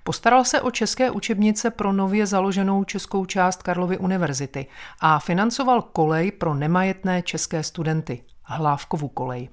Postaral 0.05 0.45
se 0.45 0.61
o 0.61 0.71
české 0.71 1.11
učebnice 1.11 1.71
pro 1.71 1.93
nově 1.93 2.27
založenou 2.27 2.85
českou 2.85 3.27
část 3.27 3.63
Karlovy 3.63 3.99
univerzity 3.99 4.67
a 5.01 5.19
financoval 5.19 5.83
kolej 5.83 6.33
pro 6.33 6.55
nemajetné 6.55 7.23
české 7.23 7.63
studenty, 7.63 8.23
Hlávkovu 8.45 9.09
kolej. 9.09 9.49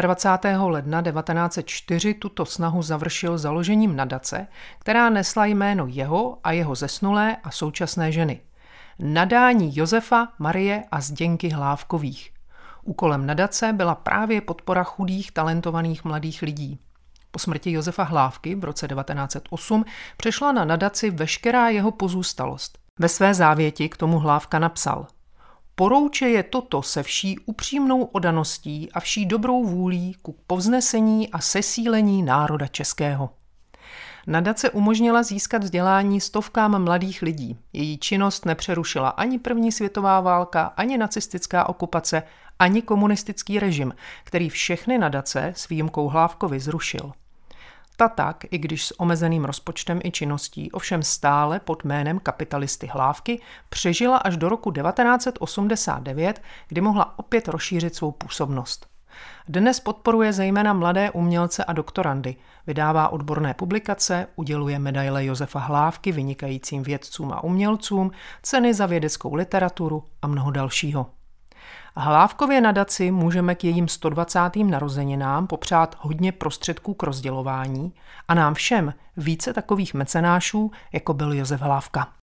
25. 0.00 0.58
ledna 0.58 1.02
1904 1.02 2.14
tuto 2.14 2.46
snahu 2.46 2.82
završil 2.82 3.38
založením 3.38 3.96
nadace, 3.96 4.46
která 4.78 5.10
nesla 5.10 5.46
jméno 5.46 5.86
jeho 5.86 6.38
a 6.44 6.52
jeho 6.52 6.74
zesnulé 6.74 7.36
a 7.44 7.50
současné 7.50 8.12
ženy 8.12 8.40
nadání 8.98 9.76
Josefa, 9.76 10.28
Marie 10.38 10.84
a 10.92 11.00
Zděnky 11.00 11.48
Hlávkových. 11.48 12.30
Úkolem 12.84 13.26
nadace 13.26 13.72
byla 13.72 13.94
právě 13.94 14.40
podpora 14.40 14.84
chudých, 14.84 15.32
talentovaných 15.32 16.04
mladých 16.04 16.42
lidí. 16.42 16.78
Po 17.30 17.38
smrti 17.38 17.72
Josefa 17.72 18.02
Hlávky 18.02 18.54
v 18.54 18.64
roce 18.64 18.88
1908 18.88 19.84
přešla 20.16 20.52
na 20.52 20.64
nadaci 20.64 21.10
veškerá 21.10 21.68
jeho 21.68 21.90
pozůstalost. 21.90 22.78
Ve 22.98 23.08
své 23.08 23.34
závěti 23.34 23.88
k 23.88 23.96
tomu 23.96 24.18
Hlávka 24.18 24.58
napsal 24.58 25.06
Porouče 25.74 26.28
je 26.28 26.42
toto 26.42 26.82
se 26.82 27.02
vší 27.02 27.38
upřímnou 27.38 28.04
odaností 28.04 28.92
a 28.92 29.00
vší 29.00 29.26
dobrou 29.26 29.64
vůlí 29.64 30.14
ku 30.22 30.36
povznesení 30.46 31.30
a 31.30 31.38
sesílení 31.38 32.22
národa 32.22 32.66
českého. 32.66 33.30
Nadace 34.28 34.70
umožnila 34.70 35.22
získat 35.22 35.62
vzdělání 35.62 36.20
stovkám 36.20 36.84
mladých 36.84 37.22
lidí. 37.22 37.58
Její 37.72 37.98
činnost 37.98 38.46
nepřerušila 38.46 39.08
ani 39.08 39.38
první 39.38 39.72
světová 39.72 40.20
válka, 40.20 40.72
ani 40.76 40.98
nacistická 40.98 41.68
okupace, 41.68 42.22
ani 42.58 42.82
komunistický 42.82 43.58
režim, 43.58 43.94
který 44.24 44.48
všechny 44.48 44.98
nadace 44.98 45.52
s 45.56 45.68
výjimkou 45.68 46.08
Hlávkovi 46.08 46.60
zrušil. 46.60 47.12
Ta 47.96 48.08
tak, 48.08 48.44
i 48.50 48.58
když 48.58 48.86
s 48.86 49.00
omezeným 49.00 49.44
rozpočtem 49.44 50.00
i 50.04 50.10
činností, 50.10 50.72
ovšem 50.72 51.02
stále 51.02 51.60
pod 51.60 51.84
jménem 51.84 52.18
kapitalisty 52.18 52.86
Hlávky, 52.86 53.40
přežila 53.68 54.16
až 54.16 54.36
do 54.36 54.48
roku 54.48 54.72
1989, 54.72 56.42
kdy 56.68 56.80
mohla 56.80 57.18
opět 57.18 57.48
rozšířit 57.48 57.94
svou 57.94 58.12
působnost. 58.12 58.97
Dnes 59.48 59.80
podporuje 59.80 60.32
zejména 60.32 60.72
mladé 60.72 61.10
umělce 61.10 61.64
a 61.64 61.72
doktorandy, 61.72 62.36
vydává 62.66 63.08
odborné 63.08 63.54
publikace, 63.54 64.26
uděluje 64.36 64.78
medaile 64.78 65.24
Josefa 65.24 65.58
Hlávky 65.58 66.12
vynikajícím 66.12 66.82
vědcům 66.82 67.32
a 67.32 67.44
umělcům, 67.44 68.10
ceny 68.42 68.74
za 68.74 68.86
vědeckou 68.86 69.34
literaturu 69.34 70.04
a 70.22 70.26
mnoho 70.26 70.50
dalšího. 70.50 71.06
Hlávkově 71.96 72.60
nadaci 72.60 73.10
můžeme 73.10 73.54
k 73.54 73.64
jejím 73.64 73.88
120. 73.88 74.40
narozeninám 74.64 75.46
popřát 75.46 75.96
hodně 75.98 76.32
prostředků 76.32 76.94
k 76.94 77.02
rozdělování 77.02 77.92
a 78.28 78.34
nám 78.34 78.54
všem 78.54 78.94
více 79.16 79.52
takových 79.52 79.94
mecenášů, 79.94 80.70
jako 80.92 81.14
byl 81.14 81.32
Josef 81.32 81.60
Hlávka. 81.60 82.17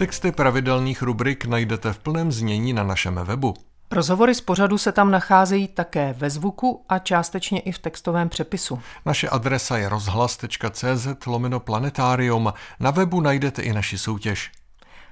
Texty 0.00 0.32
pravidelných 0.32 1.02
rubrik 1.02 1.44
najdete 1.44 1.92
v 1.92 1.98
plném 1.98 2.32
znění 2.32 2.72
na 2.72 2.82
našem 2.82 3.20
webu. 3.24 3.54
Rozhovory 3.90 4.34
z 4.34 4.40
pořadu 4.40 4.78
se 4.78 4.92
tam 4.92 5.10
nacházejí 5.10 5.68
také 5.68 6.14
ve 6.18 6.30
zvuku 6.30 6.84
a 6.88 6.98
částečně 6.98 7.60
i 7.60 7.72
v 7.72 7.78
textovém 7.78 8.28
přepisu. 8.28 8.80
Naše 9.06 9.28
adresa 9.28 9.76
je 9.78 9.88
rozhlas.cz 9.88 11.26
lomeno 11.26 11.60
planetarium. 11.60 12.52
Na 12.80 12.90
webu 12.90 13.20
najdete 13.20 13.62
i 13.62 13.72
naši 13.72 13.98
soutěž. 13.98 14.52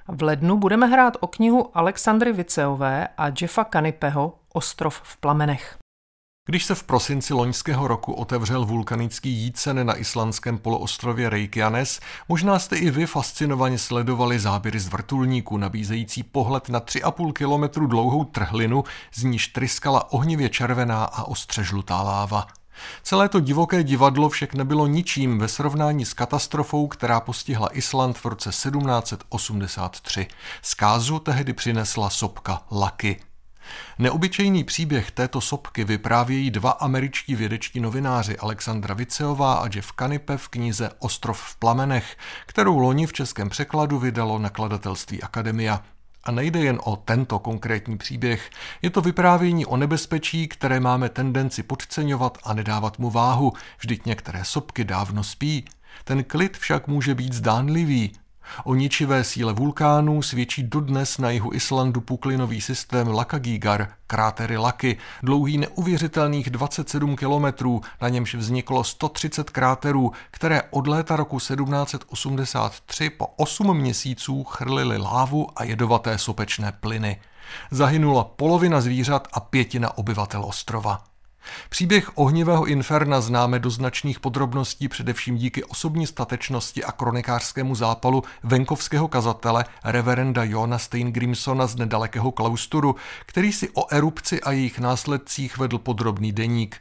V 0.07 0.23
lednu 0.23 0.57
budeme 0.57 0.87
hrát 0.87 1.17
o 1.19 1.27
knihu 1.27 1.77
Alexandry 1.77 2.33
Viceové 2.33 3.07
a 3.17 3.27
Jeffa 3.41 3.63
Kanipeho 3.63 4.35
Ostrov 4.53 5.01
v 5.03 5.17
plamenech. 5.17 5.78
Když 6.49 6.65
se 6.65 6.75
v 6.75 6.83
prosinci 6.83 7.33
loňského 7.33 7.87
roku 7.87 8.13
otevřel 8.13 8.65
vulkanický 8.65 9.29
jícen 9.29 9.87
na 9.87 9.95
islandském 9.95 10.57
poloostrově 10.57 11.29
Reykjanes, 11.29 11.99
možná 12.29 12.59
jste 12.59 12.77
i 12.77 12.91
vy 12.91 13.05
fascinovaně 13.05 13.77
sledovali 13.77 14.39
záběry 14.39 14.79
z 14.79 14.87
vrtulníku 14.87 15.57
nabízející 15.57 16.23
pohled 16.23 16.69
na 16.69 16.79
3,5 16.79 17.33
kilometru 17.33 17.87
dlouhou 17.87 18.23
trhlinu, 18.23 18.83
z 19.13 19.23
níž 19.23 19.47
tryskala 19.47 20.11
ohnivě 20.11 20.49
červená 20.49 21.03
a 21.03 21.23
ostře 21.23 21.63
žlutá 21.63 22.01
láva. 22.01 22.47
Celé 23.03 23.29
to 23.29 23.39
divoké 23.39 23.83
divadlo 23.83 24.29
však 24.29 24.53
nebylo 24.53 24.87
ničím 24.87 25.39
ve 25.39 25.47
srovnání 25.47 26.05
s 26.05 26.13
katastrofou, 26.13 26.87
která 26.87 27.19
postihla 27.19 27.77
Island 27.77 28.17
v 28.17 28.25
roce 28.25 28.49
1783. 28.49 30.27
Zkázu 30.61 31.19
tehdy 31.19 31.53
přinesla 31.53 32.09
sopka 32.09 32.61
Lucky. 32.71 33.28
Neobyčejný 33.99 34.63
příběh 34.63 35.11
této 35.11 35.41
sopky 35.41 35.83
vyprávějí 35.83 36.51
dva 36.51 36.71
američtí 36.71 37.35
vědečtí 37.35 37.79
novináři 37.79 38.37
Alexandra 38.37 38.93
Viceová 38.93 39.53
a 39.53 39.69
Jeff 39.75 39.91
Kanipe 39.91 40.37
v 40.37 40.47
knize 40.47 40.89
Ostrov 40.99 41.39
v 41.41 41.55
plamenech, 41.55 42.17
kterou 42.45 42.77
loni 42.79 43.07
v 43.07 43.13
českém 43.13 43.49
překladu 43.49 43.99
vydalo 43.99 44.39
nakladatelství 44.39 45.23
Akademia. 45.23 45.83
A 46.23 46.31
nejde 46.31 46.59
jen 46.59 46.79
o 46.83 46.95
tento 46.95 47.39
konkrétní 47.39 47.97
příběh, 47.97 48.49
je 48.81 48.89
to 48.89 49.01
vyprávění 49.01 49.65
o 49.65 49.77
nebezpečí, 49.77 50.47
které 50.47 50.79
máme 50.79 51.09
tendenci 51.09 51.63
podceňovat 51.63 52.37
a 52.43 52.53
nedávat 52.53 52.99
mu 52.99 53.09
váhu, 53.09 53.53
vždyť 53.79 54.05
některé 54.05 54.45
sopky 54.45 54.83
dávno 54.83 55.23
spí. 55.23 55.65
Ten 56.03 56.23
klid 56.23 56.57
však 56.57 56.87
může 56.87 57.15
být 57.15 57.33
zdánlivý, 57.33 58.11
O 58.63 58.75
ničivé 58.75 59.23
síle 59.23 59.53
vulkánů 59.53 60.21
svědčí 60.21 60.63
dodnes 60.63 61.17
na 61.17 61.29
jihu 61.29 61.53
Islandu 61.53 62.01
puklinový 62.01 62.61
systém 62.61 63.07
Lakagigar, 63.07 63.87
krátery 64.07 64.57
Laky, 64.57 64.97
dlouhý 65.23 65.57
neuvěřitelných 65.57 66.49
27 66.49 67.15
kilometrů, 67.15 67.81
na 68.01 68.09
němž 68.09 68.35
vzniklo 68.35 68.83
130 68.83 69.49
kráterů, 69.49 70.11
které 70.31 70.61
od 70.69 70.87
léta 70.87 71.15
roku 71.15 71.37
1783 71.37 73.09
po 73.09 73.27
8 73.27 73.77
měsíců 73.77 74.43
chrlily 74.43 74.97
lávu 74.97 75.47
a 75.55 75.63
jedovaté 75.63 76.17
sopečné 76.17 76.71
plyny. 76.71 77.21
Zahynula 77.71 78.23
polovina 78.23 78.81
zvířat 78.81 79.27
a 79.33 79.39
pětina 79.39 79.97
obyvatel 79.97 80.45
ostrova. 80.45 81.08
Příběh 81.69 82.17
ohnivého 82.17 82.65
inferna 82.65 83.21
známe 83.21 83.59
do 83.59 83.69
značných 83.69 84.19
podrobností 84.19 84.87
především 84.87 85.37
díky 85.37 85.63
osobní 85.63 86.07
statečnosti 86.07 86.83
a 86.83 86.91
kronikářskému 86.91 87.75
zápalu 87.75 88.23
venkovského 88.43 89.07
kazatele 89.07 89.65
reverenda 89.83 90.43
Jona 90.43 90.77
Steingrimsona 90.77 91.67
z 91.67 91.75
nedalekého 91.75 92.31
klausturu, 92.31 92.95
který 93.25 93.53
si 93.53 93.69
o 93.69 93.93
erupci 93.93 94.41
a 94.41 94.51
jejich 94.51 94.79
následcích 94.79 95.57
vedl 95.57 95.77
podrobný 95.77 96.31
deník. 96.31 96.77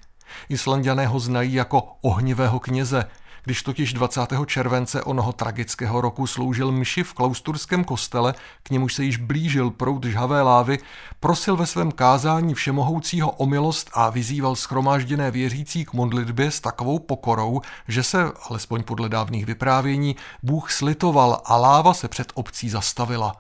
Islandiané 0.49 1.07
ho 1.07 1.21
znají 1.21 1.55
jako 1.55 1.83
ohnivého 2.01 2.61
kněze, 2.61 3.05
když 3.45 3.63
totiž 3.63 3.93
20. 3.93 4.21
července 4.47 5.03
onoho 5.03 5.33
tragického 5.33 6.01
roku 6.01 6.27
sloužil 6.27 6.73
mši 6.73 7.03
v 7.03 7.15
klausturském 7.15 7.85
kostele, 7.85 8.35
k 8.63 8.71
němuž 8.71 8.95
se 8.95 9.05
již 9.05 9.17
blížil 9.17 9.71
proud 9.71 10.05
žhavé 10.05 10.43
lávy, 10.43 10.79
prosil 11.21 11.57
ve 11.57 11.67
svém 11.67 11.93
kázání 11.93 12.55
všemohoucího 12.55 13.31
o 13.31 13.47
milost 13.47 13.91
a 13.95 14.11
vyzýval 14.11 14.57
schromážděné 14.57 15.31
věřící 15.31 15.85
k 15.85 15.93
modlitbě 15.93 16.51
s 16.51 16.61
takovou 16.61 16.99
pokorou, 16.99 17.61
že 17.89 18.03
se, 18.03 18.33
alespoň 18.51 18.83
podle 18.83 19.09
dávných 19.09 19.47
vyprávění, 19.47 20.17
Bůh 20.43 20.73
slitoval 20.73 21.43
a 21.45 21.57
láva 21.57 21.95
se 21.95 22.09
před 22.09 22.33
obcí 22.35 22.69
zastavila. 22.69 23.37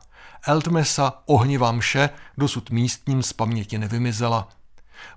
Eltmesa, 0.47 1.13
ohnivá 1.27 1.73
mše, 1.73 2.11
dosud 2.39 2.71
místním 2.71 3.23
z 3.23 3.33
paměti 3.33 3.79
nevymizela. 3.79 4.49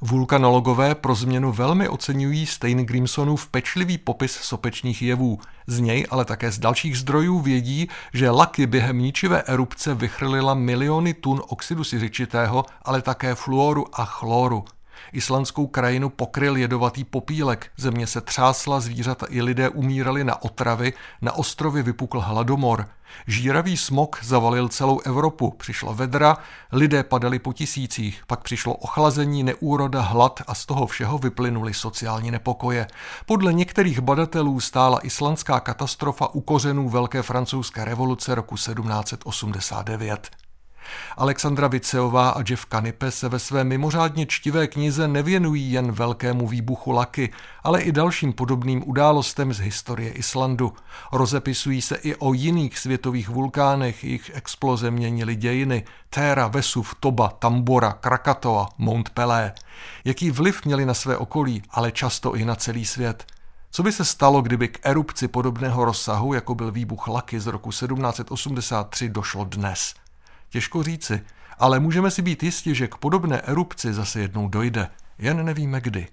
Vulkanologové 0.02 0.96
pro 0.96 1.16
změnu 1.16 1.52
velmi 1.52 1.90
oceňují 1.90 2.46
Steingrimsonův 2.46 3.48
pečlivý 3.48 3.98
popis 3.98 4.32
sopečných 4.32 5.02
jevů. 5.02 5.40
Z 5.68 5.80
něj, 5.80 6.08
ale 6.10 6.26
také 6.26 6.52
z 6.52 6.60
dalších 6.60 6.98
zdrojů 6.98 7.40
vědí, 7.40 7.90
že 8.14 8.30
laky 8.30 8.68
během 8.68 9.00
ničivé 9.00 9.42
erupce 9.42 9.94
vychrlila 9.94 10.54
miliony 10.54 11.14
tun 11.14 11.42
oxidu 11.48 11.84
siřičitého, 11.84 12.66
ale 12.82 13.02
také 13.02 13.36
fluoru 13.36 13.86
a 13.94 14.06
chloru. 14.06 14.66
Islandskou 15.14 15.68
krajinu 15.68 16.10
pokryl 16.10 16.58
jedovatý 16.58 17.04
popílek, 17.04 17.72
země 17.78 18.08
se 18.08 18.22
třásla, 18.22 18.80
zvířata 18.80 19.26
i 19.30 19.42
lidé 19.42 19.70
umírali 19.70 20.24
na 20.24 20.42
otravy, 20.42 20.94
na 21.22 21.32
ostrově 21.32 21.84
vypukl 21.84 22.20
hladomor. 22.20 22.88
Žíravý 23.28 23.78
smog 23.78 24.20
zavalil 24.24 24.70
celou 24.70 25.00
Evropu, 25.00 25.52
přišla 25.52 25.92
vedra, 25.92 26.38
lidé 26.72 27.04
padali 27.04 27.40
po 27.40 27.54
tisících, 27.54 28.24
pak 28.28 28.44
přišlo 28.44 28.74
ochlazení, 28.74 29.44
neúroda, 29.44 30.02
hlad 30.02 30.42
a 30.48 30.56
z 30.56 30.66
toho 30.66 30.88
všeho 30.88 31.18
vyplynuly 31.18 31.74
sociální 31.74 32.32
nepokoje. 32.32 32.88
Podle 33.26 33.54
některých 33.54 34.00
badatelů 34.00 34.60
stála 34.60 35.06
islandská 35.06 35.60
katastrofa 35.60 36.28
u 36.34 36.42
kořenů 36.42 36.90
Velké 36.90 37.22
francouzské 37.22 37.86
revoluce 37.86 38.36
roku 38.36 38.56
1789. 38.56 40.30
Alexandra 41.18 41.68
Viceová 41.68 42.30
a 42.30 42.44
Jeff 42.50 42.66
Kanipe 42.66 43.12
se 43.12 43.30
ve 43.30 43.40
své 43.40 43.64
mimořádně 43.64 44.26
čtivé 44.26 44.68
knize 44.68 45.08
nevěnují 45.08 45.72
jen 45.72 45.92
velkému 45.92 46.48
výbuchu 46.48 46.92
Laky, 46.92 47.30
ale 47.64 47.82
i 47.82 47.92
dalším 47.92 48.34
podobným 48.34 48.84
událostem 48.90 49.54
z 49.54 49.60
historie 49.60 50.12
Islandu. 50.12 50.74
Rozepisují 51.12 51.82
se 51.82 51.96
i 51.96 52.16
o 52.16 52.34
jiných 52.34 52.80
světových 52.80 53.30
vulkánech, 53.30 54.04
jejich 54.04 54.32
exploze 54.34 54.92
měnily 54.92 55.36
dějiny. 55.36 55.84
Téra, 56.10 56.48
Vesuv, 56.48 56.96
Toba, 57.00 57.30
Tambora, 57.30 57.92
Krakatoa, 57.92 58.70
Mount 58.78 59.10
Pelé. 59.10 59.54
Jaký 60.06 60.32
vliv 60.32 60.66
měli 60.66 60.86
na 60.86 60.94
své 60.94 61.18
okolí, 61.18 61.64
ale 61.70 61.92
často 61.92 62.36
i 62.36 62.46
na 62.46 62.56
celý 62.56 62.86
svět. 62.86 63.26
Co 63.74 63.84
by 63.84 63.92
se 63.92 64.06
stalo, 64.06 64.42
kdyby 64.42 64.68
k 64.68 64.80
erupci 64.84 65.28
podobného 65.28 65.86
rozsahu, 65.86 66.34
jako 66.34 66.56
byl 66.56 66.72
výbuch 66.72 67.08
Laky 67.08 67.40
z 67.40 67.48
roku 67.48 67.70
1783, 67.70 69.10
došlo 69.10 69.46
dnes? 69.46 69.94
Těžko 70.52 70.84
říci, 70.84 71.22
ale 71.58 71.80
můžeme 71.80 72.12
si 72.12 72.22
být 72.22 72.44
jisti, 72.44 72.76
že 72.76 72.88
k 72.88 72.96
podobné 72.96 73.42
erupci 73.42 73.94
zase 73.94 74.20
jednou 74.20 74.50
dojde, 74.50 74.88
jen 75.18 75.46
nevíme 75.46 75.82
kdy. 75.82 76.08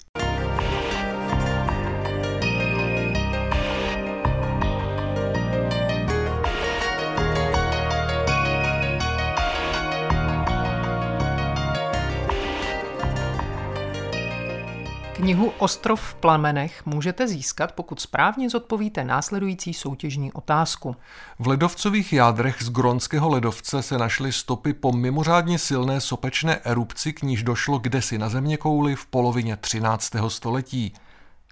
Knihu 15.19 15.53
Ostrov 15.59 16.01
v 16.01 16.15
plamenech 16.15 16.87
můžete 16.87 17.29
získat, 17.29 17.73
pokud 17.73 18.01
správně 18.01 18.51
zodpovíte 18.51 19.05
následující 19.05 19.75
soutěžní 19.75 20.33
otázku. 20.33 20.97
V 21.39 21.47
ledovcových 21.47 22.13
jádrech 22.13 22.63
z 22.63 22.71
Gronského 22.71 23.29
ledovce 23.29 23.83
se 23.83 23.99
našly 23.99 24.33
stopy 24.33 24.73
po 24.73 24.93
mimořádně 24.93 25.59
silné 25.59 26.01
sopečné 26.01 26.57
erupci, 26.57 27.13
k 27.13 27.23
níž 27.23 27.43
došlo 27.43 27.79
kdesi 27.79 28.19
na 28.19 28.29
země 28.29 28.57
kouli 28.57 28.95
v 28.95 29.07
polovině 29.07 29.57
13. 29.57 30.13
století. 30.29 30.93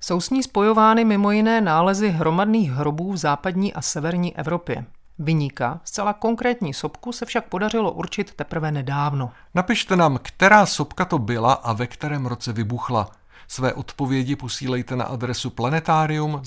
Jsou 0.00 0.20
s 0.20 0.31
ní 0.31 0.42
spojovány 0.42 1.05
mimo 1.05 1.31
jiné 1.31 1.61
nálezy 1.61 2.09
hromadných 2.09 2.70
hrobů 2.70 3.12
v 3.12 3.16
západní 3.16 3.74
a 3.74 3.83
severní 3.83 4.37
Evropě. 4.37 4.85
Vyníka, 5.18 5.81
zcela 5.85 6.12
konkrétní 6.12 6.74
sopku 6.74 7.12
se 7.12 7.26
však 7.26 7.48
podařilo 7.48 7.92
určit 7.92 8.35
teprve 8.35 8.72
nedávno. 8.72 9.31
Napište 9.55 9.96
nám, 9.96 10.18
která 10.22 10.66
sopka 10.66 11.05
to 11.05 11.18
byla 11.18 11.52
a 11.52 11.72
ve 11.72 11.87
kterém 11.87 12.26
roce 12.26 12.52
vybuchla. 12.52 13.11
Své 13.49 13.72
odpovědi 13.75 14.37
posílejte 14.37 14.96
na 14.96 15.05
adresu 15.05 15.51
planetarium 15.51 16.40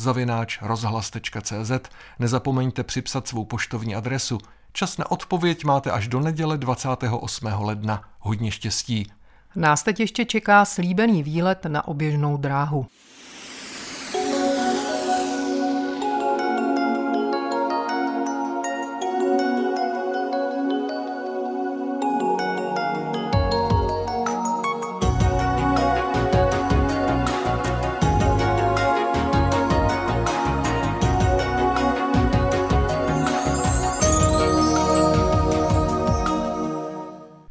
rozhlas.cz. 0.62 1.72
Nezapomeňte 2.20 2.84
připsat 2.84 3.28
svou 3.28 3.46
poštovní 3.46 3.96
adresu. 3.96 4.38
Čas 4.74 4.98
na 4.98 5.12
odpověď 5.12 5.64
máte 5.64 5.92
až 5.92 6.08
do 6.08 6.20
neděle 6.20 6.58
28. 6.58 7.48
ledna. 7.60 8.02
Hodně 8.20 8.52
štěstí. 8.52 9.12
Nás 9.56 9.84
teď 9.84 10.00
ještě 10.00 10.26
čeká 10.26 10.66
slíbený 10.66 11.24
výlet 11.24 11.66
na 11.66 11.88
oběžnou 11.88 12.38
dráhu. 12.38 12.86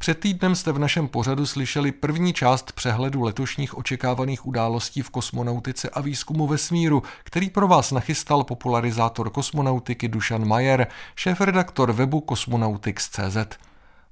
Před 0.08 0.20
týdnem 0.20 0.54
jste 0.54 0.72
v 0.72 0.78
našem 0.78 1.08
pořadu 1.08 1.46
slyšeli 1.46 1.92
první 1.92 2.32
část 2.32 2.72
přehledu 2.72 3.22
letošních 3.22 3.78
očekávaných 3.78 4.46
událostí 4.46 5.02
v 5.02 5.10
kosmonautice 5.10 5.90
a 5.90 6.00
výzkumu 6.00 6.46
vesmíru, 6.46 7.02
který 7.24 7.50
pro 7.50 7.68
vás 7.68 7.92
nachystal 7.92 8.44
popularizátor 8.44 9.30
kosmonautiky 9.30 10.08
Dušan 10.08 10.48
Majer, 10.48 10.86
šéf-redaktor 11.16 11.92
webu 11.92 12.24
Cosmonautics.cz. 12.28 13.36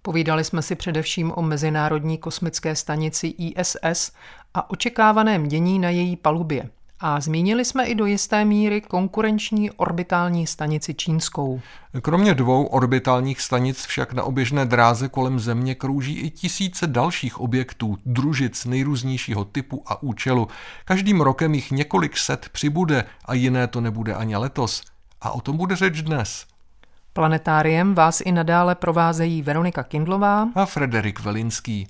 Povídali 0.03 0.45
jsme 0.45 0.63
si 0.63 0.75
především 0.75 1.33
o 1.37 1.43
Mezinárodní 1.43 2.19
kosmické 2.19 2.77
stanici 2.77 3.27
ISS 3.27 4.13
a 4.55 4.71
očekávaném 4.71 5.49
dění 5.49 5.79
na 5.79 5.91
její 5.91 6.17
palubě. 6.17 6.71
A 7.01 7.21
zmínili 7.21 7.65
jsme 7.65 7.87
i 7.87 7.95
do 7.95 8.07
jisté 8.07 8.45
míry 8.45 8.81
konkurenční 8.81 9.71
orbitální 9.71 10.47
stanici 10.47 10.95
čínskou. 10.95 11.61
Kromě 12.03 12.35
dvou 12.35 12.65
orbitálních 12.65 13.41
stanic 13.41 13.87
však 13.87 14.13
na 14.13 14.23
oběžné 14.23 14.67
dráze 14.67 15.09
kolem 15.09 15.41
Země 15.41 15.75
krouží 15.75 16.15
i 16.15 16.31
tisíce 16.31 16.87
dalších 16.87 17.41
objektů, 17.41 17.97
družic 18.07 18.65
nejrůznějšího 18.65 19.45
typu 19.45 19.83
a 19.87 20.03
účelu. 20.03 20.49
Každým 20.85 21.21
rokem 21.21 21.55
jich 21.55 21.71
několik 21.71 22.17
set 22.17 22.49
přibude 22.49 23.05
a 23.25 23.35
jiné 23.35 23.67
to 23.67 23.81
nebude 23.81 24.15
ani 24.15 24.37
letos. 24.37 24.83
A 25.21 25.31
o 25.31 25.41
tom 25.41 25.57
bude 25.57 25.77
řeč 25.77 26.03
dnes. 26.03 26.47
Planetáriem 27.13 27.95
vás 27.95 28.21
i 28.21 28.33
nadále 28.33 28.75
provázejí 28.75 29.43
Veronika 29.43 29.83
Kindlová 29.83 30.49
a 30.55 30.67
Frederik 30.67 31.21
Velinský. 31.21 31.89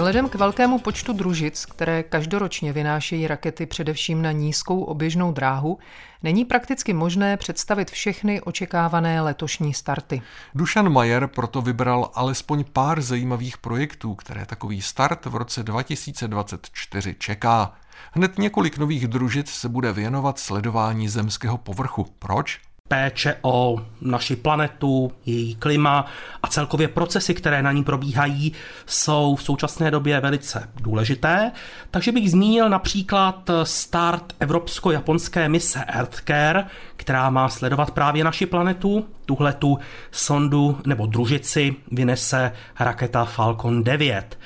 Vzhledem 0.00 0.28
k 0.28 0.34
velkému 0.34 0.78
počtu 0.78 1.12
družic, 1.12 1.66
které 1.66 2.02
každoročně 2.02 2.72
vynášejí 2.72 3.26
rakety 3.26 3.66
především 3.66 4.22
na 4.22 4.32
nízkou 4.32 4.82
oběžnou 4.82 5.32
dráhu, 5.32 5.78
není 6.22 6.44
prakticky 6.44 6.92
možné 6.92 7.36
představit 7.36 7.90
všechny 7.90 8.40
očekávané 8.40 9.20
letošní 9.20 9.74
starty. 9.74 10.22
Dušan 10.54 10.92
Majer 10.92 11.26
proto 11.26 11.62
vybral 11.62 12.10
alespoň 12.14 12.64
pár 12.72 13.00
zajímavých 13.00 13.58
projektů, 13.58 14.14
které 14.14 14.46
takový 14.46 14.82
start 14.82 15.26
v 15.26 15.36
roce 15.36 15.62
2024 15.62 17.14
čeká. 17.18 17.72
Hned 18.12 18.38
několik 18.38 18.78
nových 18.78 19.08
družic 19.08 19.50
se 19.50 19.68
bude 19.68 19.92
věnovat 19.92 20.38
sledování 20.38 21.08
zemského 21.08 21.58
povrchu. 21.58 22.06
Proč? 22.18 22.60
Péče 22.90 23.36
o 23.42 23.80
naši 24.00 24.36
planetu, 24.36 25.12
její 25.26 25.54
klima 25.54 26.06
a 26.42 26.48
celkově 26.48 26.88
procesy, 26.88 27.34
které 27.34 27.62
na 27.62 27.72
ní 27.72 27.84
probíhají, 27.84 28.52
jsou 28.86 29.34
v 29.34 29.42
současné 29.42 29.90
době 29.90 30.20
velice 30.20 30.68
důležité. 30.80 31.52
Takže 31.90 32.12
bych 32.12 32.30
zmínil 32.30 32.68
například 32.68 33.50
start 33.62 34.32
evropsko-japonské 34.40 35.48
mise 35.48 35.84
EarthCare, 35.84 36.64
která 36.96 37.30
má 37.30 37.48
sledovat 37.48 37.90
právě 37.90 38.24
naši 38.24 38.46
planetu. 38.46 39.06
Tuhle 39.24 39.52
tu 39.52 39.78
sondu 40.10 40.78
nebo 40.86 41.06
družici 41.06 41.76
vynese 41.90 42.52
raketa 42.80 43.24
Falcon 43.24 43.84
9. 43.84 44.38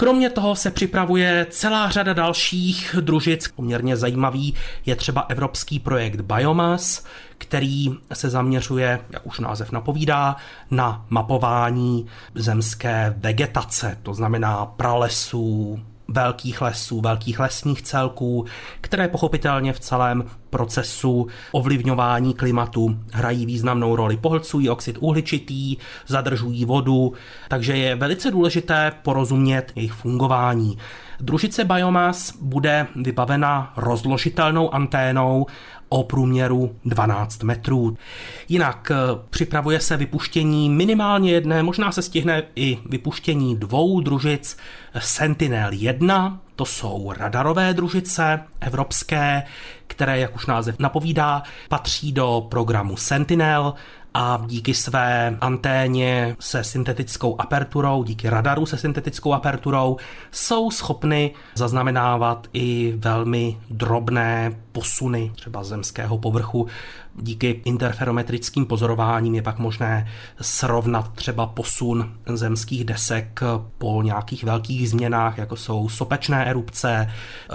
Kromě 0.00 0.30
toho 0.30 0.56
se 0.56 0.70
připravuje 0.70 1.46
celá 1.50 1.90
řada 1.90 2.12
dalších 2.12 2.96
družic. 3.00 3.48
Poměrně 3.48 3.96
zajímavý 3.96 4.54
je 4.86 4.96
třeba 4.96 5.20
evropský 5.20 5.78
projekt 5.78 6.20
Biomass, 6.20 7.04
který 7.38 7.90
se 8.12 8.30
zaměřuje, 8.30 9.00
jak 9.10 9.26
už 9.26 9.40
název 9.40 9.72
napovídá, 9.72 10.36
na 10.70 11.06
mapování 11.10 12.06
zemské 12.34 13.14
vegetace, 13.16 13.98
to 14.02 14.14
znamená 14.14 14.66
pralesů, 14.66 15.80
velkých 16.10 16.62
lesů, 16.62 17.00
velkých 17.00 17.40
lesních 17.40 17.82
celků, 17.82 18.44
které 18.80 19.08
pochopitelně 19.08 19.72
v 19.72 19.80
celém 19.80 20.24
procesu 20.50 21.26
ovlivňování 21.52 22.34
klimatu 22.34 22.98
hrají 23.12 23.46
významnou 23.46 23.96
roli. 23.96 24.16
Pohlcují 24.16 24.70
oxid 24.70 24.96
uhličitý, 25.00 25.76
zadržují 26.06 26.64
vodu, 26.64 27.12
takže 27.48 27.76
je 27.76 27.96
velice 27.96 28.30
důležité 28.30 28.92
porozumět 29.02 29.72
jejich 29.76 29.92
fungování. 29.92 30.78
Družice 31.20 31.64
biomass 31.64 32.32
bude 32.40 32.86
vybavena 32.96 33.72
rozložitelnou 33.76 34.74
anténou 34.74 35.46
o 35.88 36.04
průměru 36.04 36.76
12 36.84 37.42
metrů. 37.42 37.96
Jinak 38.48 38.90
eh, 38.90 38.96
připravuje 39.30 39.80
se 39.80 39.96
vypuštění 39.96 40.70
minimálně 40.70 41.32
jedné, 41.32 41.62
možná 41.62 41.92
se 41.92 42.02
stihne 42.02 42.42
i 42.56 42.78
vypuštění 42.86 43.56
dvou 43.56 44.00
družic 44.00 44.56
Sentinel-1, 44.94 46.38
to 46.56 46.64
jsou 46.64 47.12
radarové 47.16 47.74
družice 47.74 48.40
evropské, 48.60 49.42
které, 49.86 50.18
jak 50.18 50.36
už 50.36 50.46
název 50.46 50.78
napovídá, 50.78 51.42
patří 51.68 52.12
do 52.12 52.46
programu 52.50 52.96
Sentinel 52.96 53.74
a 54.14 54.42
díky 54.46 54.74
své 54.74 55.36
anténě 55.40 56.36
se 56.40 56.64
syntetickou 56.64 57.40
aperturou, 57.40 58.04
díky 58.04 58.30
radaru 58.30 58.66
se 58.66 58.76
syntetickou 58.76 59.32
aperturou, 59.32 59.96
jsou 60.30 60.70
schopny 60.70 61.34
zaznamenávat 61.54 62.46
i 62.52 62.94
velmi 62.96 63.58
drobné 63.70 64.52
posuny 64.72 65.32
třeba 65.34 65.64
zemského 65.64 66.18
povrchu. 66.18 66.66
Díky 67.14 67.62
interferometrickým 67.64 68.66
pozorováním 68.66 69.34
je 69.34 69.42
pak 69.42 69.58
možné 69.58 70.08
srovnat 70.40 71.12
třeba 71.14 71.46
posun 71.46 72.12
zemských 72.26 72.84
desek 72.84 73.40
po 73.78 74.02
nějakých 74.02 74.44
velkých 74.44 74.90
změnách, 74.90 75.38
jako 75.38 75.56
jsou 75.56 75.88
sopečné 75.88 76.46
erupce, 76.46 77.10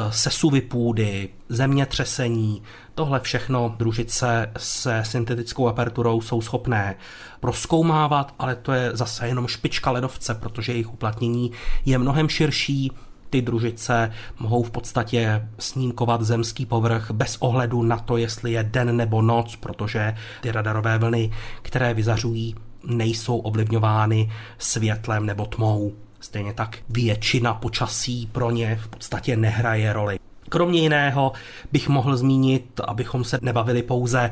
sesuvy 0.10 0.62
půdy, 0.62 1.30
zemětřesení, 1.50 2.62
Tohle 2.96 3.20
všechno 3.20 3.76
družice 3.78 4.52
se 4.58 5.04
syntetickou 5.06 5.68
aperturou 5.68 6.22
jsou 6.22 6.42
schopné 6.42 6.96
proskoumávat, 7.40 8.34
ale 8.40 8.56
to 8.56 8.72
je 8.72 8.90
zase 8.94 9.28
jenom 9.28 9.48
špička 9.48 9.92
ledovce, 9.92 10.36
protože 10.36 10.72
jejich 10.72 10.94
uplatnění 10.94 11.52
je 11.86 11.98
mnohem 11.98 12.30
širší. 12.30 12.92
Ty 13.36 13.42
družice 13.42 14.12
mohou 14.40 14.64
v 14.64 14.72
podstatě 14.72 15.48
snímkovat 15.60 16.22
zemský 16.22 16.66
povrch 16.66 17.12
bez 17.12 17.38
ohledu 17.40 17.84
na 17.84 17.98
to, 17.98 18.18
jestli 18.18 18.52
je 18.52 18.64
den 18.64 18.98
nebo 18.98 19.22
noc, 19.22 19.56
protože 19.56 20.16
ty 20.42 20.52
radarové 20.52 20.98
vlny, 20.98 21.32
které 21.62 21.94
vyzařují, 21.94 22.56
nejsou 22.88 23.38
ovlivňovány 23.38 24.32
světlem 24.58 25.26
nebo 25.26 25.46
tmou. 25.46 25.94
Stejně 26.20 26.54
tak 26.54 26.78
většina 26.90 27.54
počasí 27.54 28.30
pro 28.32 28.52
ně 28.52 28.80
v 28.84 28.88
podstatě 28.88 29.38
nehraje 29.38 29.94
roli. 29.94 30.20
Kromě 30.50 30.82
jiného 30.82 31.32
bych 31.72 31.90
mohl 31.90 32.18
zmínit, 32.18 32.82
abychom 32.88 33.24
se 33.24 33.40
nebavili 33.42 33.84
pouze 33.84 34.32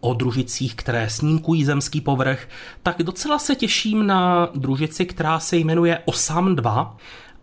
o 0.00 0.14
družicích, 0.14 0.74
které 0.74 1.10
snímkují 1.10 1.64
zemský 1.64 2.00
povrch, 2.00 2.48
tak 2.82 3.02
docela 3.02 3.38
se 3.38 3.54
těším 3.54 4.06
na 4.06 4.48
družici, 4.54 5.06
která 5.06 5.40
se 5.40 5.56
jmenuje 5.56 5.98
OSAM 6.04 6.56
2. 6.56 6.96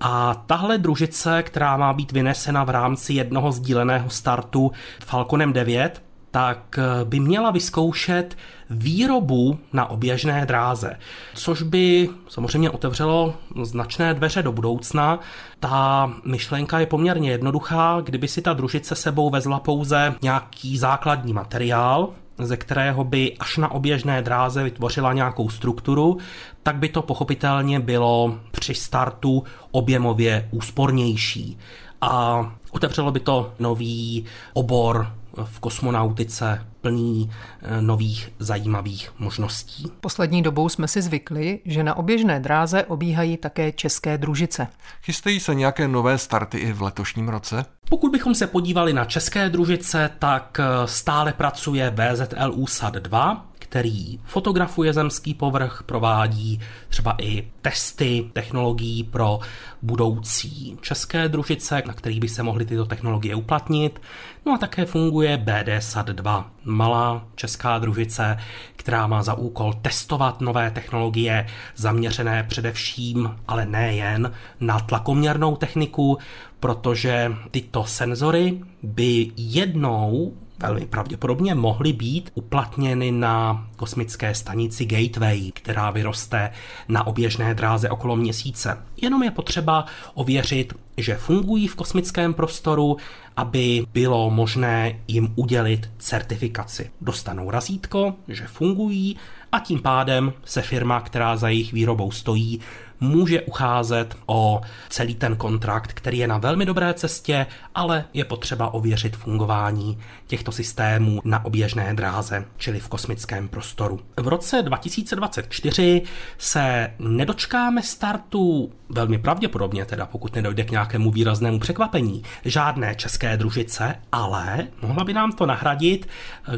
A 0.08 0.44
tahle 0.48 0.78
družice, 0.78 1.44
která 1.44 1.78
má 1.78 1.94
být 1.94 2.12
vynesena 2.12 2.64
v 2.64 2.70
rámci 2.70 3.14
jednoho 3.14 3.52
sdíleného 3.52 4.10
startu 4.10 4.72
Falconem 5.06 5.54
9, 5.54 6.04
tak 6.32 6.80
eh, 6.80 7.06
by 7.06 7.20
měla 7.20 7.52
vyzkoušet 7.52 8.38
výrobu 8.70 9.60
na 9.74 9.90
oběžné 9.90 10.46
dráze, 10.46 11.00
což 11.36 11.62
by 11.62 12.10
samozřejmě 12.28 12.70
otevřelo 12.70 13.36
značné 13.64 14.14
dveře 14.14 14.44
do 14.44 14.52
budoucna. 14.52 15.20
Ta 15.60 16.14
myšlenka 16.26 16.80
je 16.80 16.86
poměrně 16.86 17.32
jednoduchá, 17.32 18.02
kdyby 18.02 18.28
si 18.28 18.42
ta 18.42 18.54
družice 18.54 18.96
sebou 18.96 19.30
vezla 19.30 19.60
pouze 19.60 20.16
nějaký 20.22 20.78
základní 20.78 21.34
materiál, 21.34 22.10
ze 22.38 22.58
kterého 22.58 23.04
by 23.04 23.38
až 23.38 23.58
na 23.58 23.72
oběžné 23.72 24.22
dráze 24.22 24.64
vytvořila 24.64 25.14
nějakou 25.14 25.50
strukturu, 25.50 26.18
tak 26.64 26.76
by 26.76 26.90
to 26.90 27.02
pochopitelně 27.02 27.80
bylo 27.80 28.40
při 28.52 28.74
startu 28.74 29.44
objemově 29.72 30.50
úspornější. 30.52 31.58
A 32.02 32.46
otevřelo 32.72 33.12
by 33.12 33.20
to 33.20 33.54
nový 33.60 34.26
obor 34.54 35.12
v 35.44 35.60
kosmonautice 35.60 36.66
plný 36.86 37.30
eh, 37.62 37.82
nových 37.82 38.30
zajímavých 38.40 39.12
možností. 39.20 39.92
Poslední 40.02 40.42
dobou 40.42 40.70
jsme 40.70 40.88
si 40.88 41.02
zvykli, 41.02 41.60
že 41.66 41.84
na 41.84 41.98
oběžné 41.98 42.40
dráze 42.40 42.84
obíhají 42.84 43.38
také 43.38 43.72
české 43.72 44.18
družice. 44.18 44.68
Chystají 45.04 45.40
se 45.40 45.56
nějaké 45.56 45.88
nové 45.88 46.18
starty 46.18 46.58
i 46.58 46.74
v 46.74 46.82
letošním 46.82 47.30
roce? 47.30 47.66
Pokud 47.90 48.12
bychom 48.12 48.36
se 48.36 48.48
podívali 48.48 48.94
na 48.94 49.06
české 49.06 49.50
družice, 49.50 50.10
tak 50.20 50.60
eh, 50.60 50.88
stále 50.88 51.34
pracuje 51.34 51.96
VZLU 51.96 52.68
SAD 52.68 52.94
2, 52.94 53.46
který 53.70 54.20
fotografuje 54.24 54.94
zemský 54.94 55.34
povrch, 55.34 55.84
provádí 55.86 56.60
třeba 56.90 57.16
i 57.22 57.48
testy 57.62 58.30
technologií 58.34 59.04
pro 59.04 59.40
budoucí 59.82 60.78
české 60.82 61.30
družice, 61.30 61.84
na 61.88 61.94
kterých 61.94 62.20
by 62.20 62.30
se 62.30 62.44
mohly 62.44 62.66
tyto 62.66 62.86
technologie 62.86 63.36
uplatnit. 63.36 64.02
No 64.46 64.54
a 64.54 64.58
také 64.58 64.86
funguje 64.86 65.38
BDSAT 65.38 66.08
2, 66.08 66.52
malá 66.64 67.28
česká 67.36 67.80
družice, 67.80 68.38
která 68.76 69.08
má 69.08 69.24
za 69.24 69.34
úkol 69.34 69.74
testovat 69.74 70.42
nové 70.42 70.72
technologie 70.72 71.48
zaměřené 71.76 72.44
především, 72.44 73.36
ale 73.48 73.66
nejen, 73.66 74.32
na 74.60 74.80
tlakoměrnou 74.80 75.56
techniku, 75.56 76.18
protože 76.60 77.34
tyto 77.52 77.86
senzory 77.86 78.62
by 78.84 79.32
jednou 79.38 80.34
velmi 80.60 80.86
pravděpodobně 80.86 81.56
mohly 81.56 81.94
být 81.94 82.32
uplatněny 82.34 83.12
na 83.12 83.68
kosmické 83.76 84.36
stanici 84.36 84.86
Gateway, 84.86 85.52
která 85.52 85.92
vyroste 85.92 86.52
na 86.88 87.08
oběžné 87.08 87.54
dráze 87.54 87.90
okolo 87.90 88.16
měsíce. 88.16 88.78
Jenom 89.02 89.24
je 89.24 89.32
potřeba 89.32 89.86
ověřit, 90.14 90.74
že 90.98 91.16
fungují 91.16 91.68
v 91.68 91.76
kosmickém 91.76 92.34
prostoru, 92.34 92.98
aby 93.38 93.86
bylo 93.94 94.30
možné 94.30 95.00
jim 95.08 95.34
udělit 95.36 95.92
certifikaci. 95.98 96.92
Dostanou 97.02 97.52
razítko, 97.52 98.14
že 98.28 98.48
fungují 98.48 99.18
a 99.52 99.60
tím 99.60 99.82
pádem 99.82 100.34
se 100.46 100.62
firma, 100.62 101.02
která 101.02 101.38
za 101.38 101.50
jejich 101.50 101.74
výrobou 101.74 102.12
stojí, 102.12 102.60
může 103.00 103.42
ucházet 103.42 104.18
o 104.26 104.62
celý 104.90 105.16
ten 105.16 105.36
kontrakt, 105.36 105.94
který 105.94 106.18
je 106.18 106.28
na 106.28 106.38
velmi 106.38 106.66
dobré 106.66 106.94
cestě, 106.94 107.46
ale 107.76 108.06
je 108.14 108.26
potřeba 108.26 108.74
ověřit 108.74 109.16
fungování 109.16 109.98
těchto 110.28 110.52
systémů 110.52 111.22
na 111.24 111.46
oběžné 111.46 111.94
dráze, 111.94 112.46
čili 112.58 112.80
v 112.80 112.88
kosmickém 112.88 113.48
prostoru. 113.48 114.00
V 114.18 114.28
roce 114.28 114.62
2024 114.62 116.02
se 116.38 116.94
nedočkáme 117.00 117.82
startu 117.82 118.72
velmi 118.90 119.18
pravděpodobně, 119.18 119.86
teda 119.86 120.06
pokud 120.06 120.36
nedojde 120.36 120.64
k 120.64 120.72
nějakému 120.72 121.12
výraznému 121.12 121.60
překvapení, 121.60 122.24
žádné 122.46 122.96
české 122.96 123.38
družice, 123.38 123.96
ale 124.12 124.68
mohla 124.82 125.04
by 125.04 125.14
nám 125.14 125.32
to 125.32 125.46
nahradit, 125.46 126.08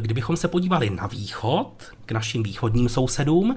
kdybychom 0.00 0.36
se 0.36 0.48
podívali 0.48 0.90
na 0.90 1.06
východ, 1.06 1.97
k 2.08 2.12
našim 2.12 2.42
východním 2.42 2.88
sousedům 2.88 3.56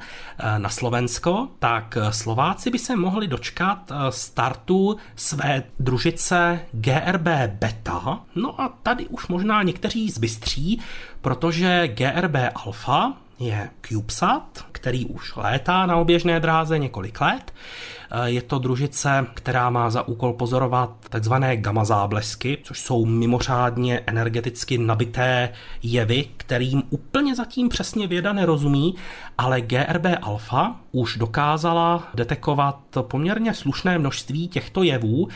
na 0.58 0.70
Slovensko, 0.70 1.48
tak 1.60 1.98
Slováci 2.10 2.70
by 2.70 2.80
se 2.80 2.96
mohli 2.96 3.28
dočkat 3.28 3.92
startu 4.10 4.98
své 5.16 5.64
družice 5.80 6.60
GRB 6.72 7.28
Beta. 7.48 8.20
No 8.36 8.62
a 8.62 8.74
tady 8.84 9.08
už 9.08 9.28
možná 9.28 9.64
někteří 9.64 10.10
zbystří, 10.10 10.82
protože 11.22 11.88
GRB 11.88 12.36
Alpha 12.56 13.14
je 13.40 13.70
CubeSat, 13.88 14.66
který 14.72 15.06
už 15.06 15.36
létá 15.36 15.86
na 15.86 15.96
oběžné 15.96 16.40
dráze 16.40 16.80
několik 16.80 17.22
let. 17.22 17.54
Je 18.26 18.42
to 18.42 18.60
družice, 18.60 19.26
která 19.34 19.70
má 19.70 19.90
za 19.90 20.08
úkol 20.08 20.34
pozorovat 20.34 20.90
takzvané 21.10 21.58
gamma 21.58 21.86
záblesky, 21.86 22.58
což 22.64 22.80
jsou 22.80 23.06
mimořádně 23.06 24.00
energeticky 24.08 24.78
nabité 24.78 25.50
jevy, 25.84 26.26
kterým 26.38 26.84
úplně 26.90 27.36
zatím 27.36 27.70
přesně 27.70 28.08
věda 28.08 28.34
nerozumí, 28.34 28.96
ale 29.38 29.62
GRB 29.62 30.06
alfa 30.22 30.76
už 30.92 31.18
dokázala 31.18 32.04
detekovat 32.14 32.80
poměrně 33.02 33.54
slušné 33.54 33.98
množství 33.98 34.48
těchto 34.48 34.84
jevů 34.84 35.28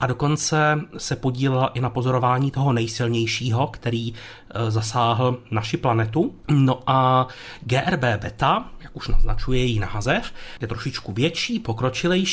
a 0.00 0.06
dokonce 0.06 0.80
se 0.98 1.16
podílela 1.16 1.66
i 1.66 1.80
na 1.80 1.90
pozorování 1.90 2.50
toho 2.50 2.72
nejsilnějšího, 2.72 3.66
který 3.66 4.08
e, 4.08 4.70
zasáhl 4.70 5.38
naši 5.50 5.76
planetu. 5.76 6.34
No 6.48 6.82
a 6.86 7.28
GRB 7.60 8.00
beta, 8.00 8.68
jak 8.80 8.96
už 8.96 9.08
naznačuje 9.08 9.60
její 9.60 9.78
název, 9.78 10.32
je 10.60 10.68
trošičku 10.68 11.12
větší, 11.12 11.58
pokročilejší 11.58 12.23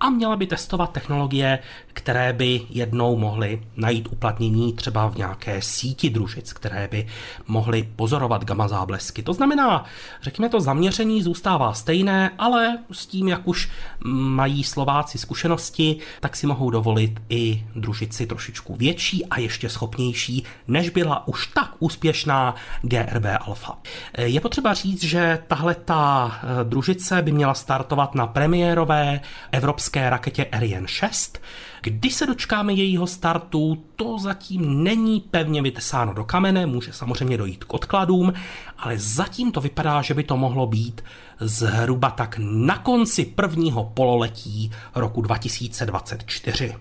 a 0.00 0.10
měla 0.10 0.36
by 0.36 0.46
testovat 0.46 0.92
technologie, 0.92 1.58
které 1.94 2.32
by 2.32 2.60
jednou 2.70 3.16
mohly 3.16 3.62
najít 3.76 4.08
uplatnění 4.10 4.72
třeba 4.72 5.08
v 5.08 5.16
nějaké 5.16 5.62
síti 5.62 6.10
družic, 6.10 6.52
které 6.52 6.88
by 6.88 7.06
mohly 7.46 7.88
pozorovat 7.96 8.44
gamma 8.44 8.68
záblesky. 8.68 9.22
To 9.22 9.32
znamená, 9.32 9.84
řekněme 10.22 10.48
to 10.48 10.60
zaměření 10.60 11.22
zůstává 11.22 11.72
stejné, 11.72 12.30
ale 12.38 12.78
s 12.92 13.06
tím, 13.06 13.28
jak 13.28 13.48
už 13.48 13.70
mají 14.04 14.64
Slováci 14.64 15.18
zkušenosti, 15.18 15.96
tak 16.20 16.36
si 16.36 16.46
mohou 16.46 16.70
dovolit 16.70 17.20
i 17.28 17.66
družici 17.76 18.26
trošičku 18.26 18.76
větší 18.76 19.26
a 19.26 19.40
ještě 19.40 19.68
schopnější, 19.68 20.44
než 20.68 20.90
byla 20.90 21.28
už 21.28 21.46
tak 21.46 21.70
úspěšná 21.78 22.54
GRB 22.82 23.24
Alpha. 23.40 23.78
Je 24.18 24.40
potřeba 24.40 24.74
říct, 24.74 25.04
že 25.04 25.38
tahle 25.46 25.74
ta 25.74 26.32
eh, 26.42 26.64
družice 26.64 27.22
by 27.22 27.32
měla 27.32 27.54
startovat 27.54 28.14
na 28.14 28.26
premiérové 28.26 29.20
evropské 29.52 30.10
raketě 30.10 30.44
Ariane 30.44 30.88
6, 30.88 31.40
Kdy 31.84 32.10
se 32.10 32.26
dočkáme 32.26 32.72
jejího 32.72 33.06
startu, 33.06 33.84
to 33.96 34.18
zatím 34.18 34.84
není 34.84 35.20
pevně 35.20 35.62
vytesáno 35.62 36.14
do 36.14 36.24
kamene, 36.24 36.66
může 36.66 36.92
samozřejmě 36.92 37.36
dojít 37.36 37.64
k 37.64 37.74
odkladům, 37.74 38.32
ale 38.78 38.98
zatím 38.98 39.52
to 39.52 39.60
vypadá, 39.60 40.02
že 40.02 40.14
by 40.14 40.22
to 40.22 40.36
mohlo 40.36 40.66
být 40.66 41.04
zhruba 41.40 42.10
tak 42.10 42.36
na 42.42 42.78
konci 42.78 43.24
prvního 43.24 43.84
pololetí 43.94 44.70
roku 44.94 45.22
2024. 45.22 46.74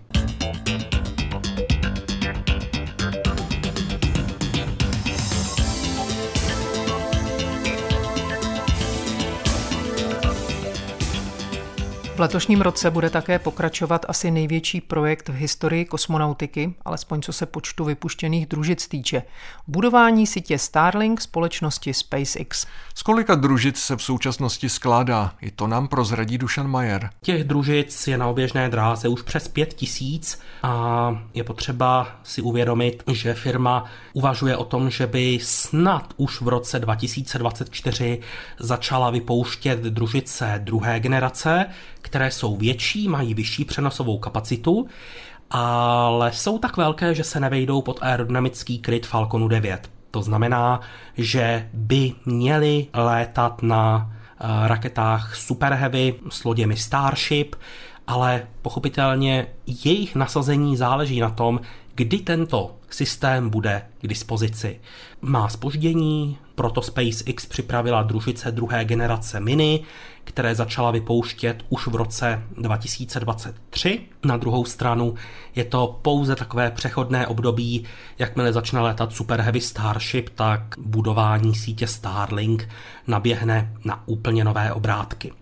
V 12.16 12.20
letošním 12.20 12.62
roce 12.62 12.92
bude 12.92 13.10
také 13.10 13.40
pokračovat 13.40 14.06
asi 14.08 14.32
největší 14.32 14.82
projekt 14.82 15.30
v 15.30 15.34
historii 15.34 15.86
kosmonautiky, 15.86 16.74
alespoň 16.86 17.22
co 17.22 17.34
se 17.34 17.46
počtu 17.46 17.86
vypuštěných 17.86 18.46
družic 18.46 18.88
týče. 18.88 19.24
Budování 19.68 20.28
sítě 20.28 20.58
Starlink 20.58 21.22
společnosti 21.22 21.94
SpaceX. 21.94 22.66
Z 22.96 23.04
kolika 23.04 23.36
družic 23.36 23.78
se 23.78 23.96
v 23.96 24.04
současnosti 24.04 24.70
skládá? 24.70 25.34
I 25.42 25.52
to 25.52 25.68
nám 25.68 25.88
prozradí 25.88 26.38
Dušan 26.38 26.68
Majer. 26.68 27.10
Těch 27.22 27.44
družic 27.44 28.08
je 28.08 28.18
na 28.18 28.28
oběžné 28.28 28.70
dráze 28.70 29.08
už 29.08 29.22
přes 29.22 29.48
pět 29.48 29.74
tisíc 29.74 30.40
a 30.64 31.24
je 31.34 31.44
potřeba 31.44 32.08
si 32.24 32.42
uvědomit, 32.42 33.04
že 33.12 33.34
firma 33.34 33.86
uvažuje 34.14 34.58
o 34.58 34.66
tom, 34.66 34.90
že 34.90 35.08
by 35.08 35.40
snad 35.42 36.14
už 36.18 36.42
v 36.42 36.48
roce 36.48 36.80
2024 36.80 38.20
začala 38.60 39.10
vypouštět 39.10 39.80
družice 39.80 40.60
druhé 40.64 41.00
generace, 41.00 41.66
které 42.14 42.32
jsou 42.32 42.56
větší, 42.56 43.08
mají 43.08 43.34
vyšší 43.34 43.66
přenosovou 43.66 44.18
kapacitu, 44.18 44.88
ale 45.50 46.32
jsou 46.32 46.58
tak 46.58 46.78
velké, 46.78 47.16
že 47.16 47.24
se 47.24 47.40
nevejdou 47.40 47.82
pod 47.82 48.00
aerodynamický 48.02 48.80
kryt 48.80 49.06
Falconu 49.06 49.48
9. 49.48 49.92
To 50.12 50.22
znamená, 50.22 50.80
že 51.18 51.70
by 51.74 52.14
měly 52.26 52.88
létat 52.94 53.64
na 53.64 54.12
eh, 54.12 54.68
raketách 54.68 55.36
Super 55.36 55.74
Heavy 55.74 56.16
s 56.30 56.44
loděmi 56.44 56.78
Starship, 56.78 57.56
ale 58.08 58.48
pochopitelně 58.62 59.48
jejich 59.86 60.16
nasazení 60.16 60.78
záleží 60.78 61.20
na 61.20 61.30
tom, 61.30 61.60
kdy 61.96 62.18
tento 62.18 62.76
systém 62.90 63.50
bude 63.50 63.82
k 64.02 64.08
dispozici. 64.08 64.80
Má 65.22 65.50
spoždění, 65.50 66.38
proto 66.56 66.82
SpaceX 66.82 67.46
připravila 67.46 68.04
družice 68.04 68.52
druhé 68.52 68.86
generace 68.86 69.40
Mini, 69.40 69.84
které 70.24 70.56
začala 70.56 70.92
vypouštět 70.92 71.66
už 71.70 71.88
v 71.88 71.96
roce 71.96 72.44
2023. 72.58 74.02
Na 74.26 74.38
druhou 74.38 74.66
stranu 74.66 75.16
je 75.56 75.64
to 75.64 76.00
pouze 76.02 76.36
takové 76.36 76.72
přechodné 76.72 77.28
období, 77.28 77.84
jakmile 78.20 78.54
začne 78.54 78.80
létat 78.80 79.14
Super 79.14 79.42
Heavy 79.42 79.62
Starship, 79.62 80.30
tak 80.30 80.62
budování 80.78 81.56
sítě 81.56 81.88
Starlink 81.88 82.70
naběhne 83.08 83.74
na 83.86 84.08
úplně 84.08 84.44
nové 84.44 84.74
obrátky. 84.74 85.34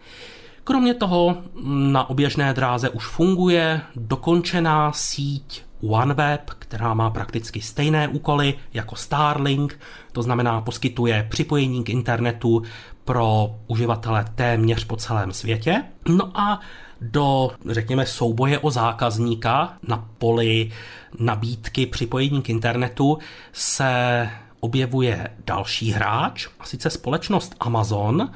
Kromě 0.64 0.94
toho 0.94 1.38
na 1.64 2.10
oběžné 2.10 2.54
dráze 2.54 2.90
už 2.90 3.06
funguje 3.08 3.82
dokončená 3.96 4.92
síť 4.92 5.64
OneWeb, 5.82 6.50
která 6.60 6.94
má 6.94 7.10
prakticky 7.10 7.62
stejné 7.62 8.08
úkoly 8.08 8.54
jako 8.74 8.96
Starlink, 8.96 9.80
to 10.12 10.24
znamená 10.24 10.62
poskytuje 10.62 11.28
připojení 11.30 11.84
k 11.84 11.90
internetu 11.90 12.64
pro 13.06 13.56
uživatele 13.68 14.26
téměř 14.36 14.86
po 14.86 14.96
celém 14.96 15.32
světě. 15.32 15.84
No 16.10 16.40
a 16.40 16.60
do, 17.02 17.52
řekněme, 17.70 18.06
souboje 18.06 18.60
o 18.60 18.72
zákazníka 18.72 19.74
na 19.88 20.10
poli 20.18 20.72
nabídky 21.20 21.86
připojení 21.86 22.42
k 22.42 22.50
internetu 22.50 23.18
se 23.52 24.30
objevuje 24.60 25.30
další 25.46 25.92
hráč, 25.92 26.48
a 26.60 26.66
sice 26.66 26.90
společnost 26.90 27.56
Amazon, 27.60 28.32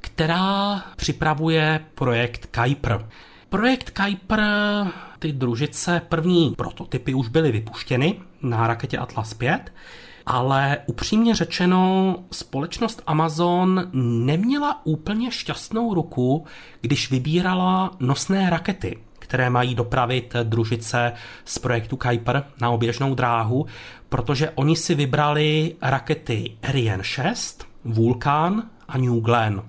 která 0.00 0.82
připravuje 0.96 1.80
projekt 1.94 2.56
Kuiper. 2.56 3.08
Projekt 3.48 3.90
Kuiper, 3.90 4.42
ty 5.18 5.32
družice, 5.32 6.02
první 6.08 6.54
prototypy 6.56 7.14
už 7.14 7.28
byly 7.28 7.52
vypuštěny 7.52 8.20
na 8.42 8.66
raketě 8.66 8.98
Atlas 8.98 9.34
5, 9.34 9.72
ale 10.26 10.78
upřímně 10.86 11.34
řečeno, 11.34 12.16
společnost 12.30 13.02
Amazon 13.06 13.90
neměla 13.92 14.86
úplně 14.86 15.30
šťastnou 15.30 15.94
ruku, 15.94 16.44
když 16.80 17.10
vybírala 17.10 17.90
nosné 18.00 18.50
rakety 18.50 18.98
které 19.24 19.50
mají 19.50 19.74
dopravit 19.74 20.36
družice 20.42 21.12
z 21.44 21.58
projektu 21.58 21.96
Kuiper 21.96 22.44
na 22.60 22.70
oběžnou 22.70 23.14
dráhu, 23.14 23.66
protože 24.08 24.50
oni 24.50 24.76
si 24.76 24.94
vybrali 24.94 25.76
rakety 25.82 26.56
Ariane 26.62 27.04
6, 27.04 27.66
Vulcan 27.84 28.62
a 28.88 28.98
New 28.98 29.20
Glenn. 29.20 29.62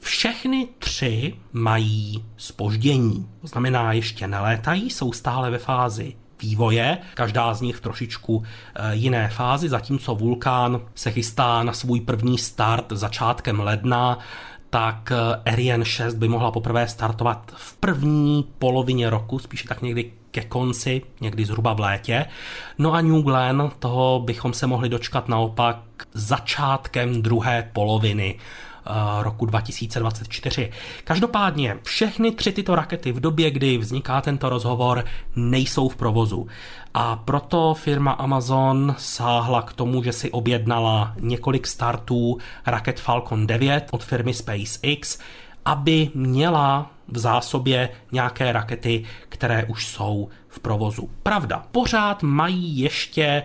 Všechny 0.00 0.68
tři 0.78 1.34
mají 1.52 2.24
spoždění, 2.36 3.28
to 3.40 3.46
znamená 3.46 3.92
ještě 3.92 4.28
nelétají, 4.28 4.90
jsou 4.90 5.12
stále 5.12 5.50
ve 5.50 5.58
fázi 5.58 6.16
vývoje, 6.42 6.98
každá 7.14 7.54
z 7.54 7.60
nich 7.60 7.76
v 7.76 7.80
trošičku 7.80 8.42
eh, 8.42 8.94
jiné 8.94 9.28
fázi, 9.28 9.68
zatímco 9.68 10.14
Vulkán 10.14 10.80
se 10.94 11.10
chystá 11.10 11.62
na 11.62 11.72
svůj 11.72 12.00
první 12.00 12.38
start 12.38 12.92
začátkem 12.92 13.60
ledna, 13.60 14.18
tak 14.70 15.12
eh, 15.12 15.50
Ariane 15.52 15.84
6 15.84 16.14
by 16.14 16.28
mohla 16.28 16.50
poprvé 16.50 16.88
startovat 16.88 17.52
v 17.56 17.76
první 17.76 18.48
polovině 18.58 19.10
roku, 19.10 19.38
spíše 19.38 19.68
tak 19.68 19.82
někdy 19.82 20.12
ke 20.30 20.44
konci, 20.44 21.02
někdy 21.20 21.44
zhruba 21.44 21.72
v 21.72 21.80
létě. 21.80 22.26
No 22.78 22.92
a 22.92 23.00
New 23.00 23.22
Glenn, 23.22 23.70
toho 23.78 24.20
bychom 24.24 24.52
se 24.52 24.66
mohli 24.66 24.88
dočkat 24.88 25.28
naopak 25.28 25.78
začátkem 26.14 27.22
druhé 27.22 27.70
poloviny 27.72 28.38
roku 29.20 29.46
2024. 29.46 30.70
Každopádně 31.04 31.76
všechny 31.82 32.32
tři 32.32 32.52
tyto 32.52 32.74
rakety 32.74 33.12
v 33.12 33.20
době, 33.20 33.50
kdy 33.50 33.78
vzniká 33.78 34.20
tento 34.20 34.48
rozhovor, 34.48 35.04
nejsou 35.36 35.88
v 35.88 35.96
provozu. 35.96 36.46
A 36.94 37.16
proto 37.16 37.74
firma 37.74 38.12
Amazon 38.12 38.94
sáhla 38.98 39.62
k 39.62 39.72
tomu, 39.72 40.02
že 40.02 40.12
si 40.12 40.30
objednala 40.30 41.14
několik 41.20 41.66
startů 41.66 42.38
raket 42.66 43.00
Falcon 43.00 43.46
9 43.46 43.88
od 43.90 44.04
firmy 44.04 44.34
SpaceX, 44.34 45.18
aby 45.64 46.10
měla 46.14 46.90
v 47.08 47.18
zásobě 47.18 47.88
nějaké 48.12 48.52
rakety, 48.52 49.04
které 49.28 49.64
už 49.64 49.86
jsou 49.86 50.28
v 50.48 50.60
provozu. 50.60 51.10
Pravda, 51.22 51.64
pořád 51.72 52.22
mají 52.22 52.78
ještě 52.78 53.42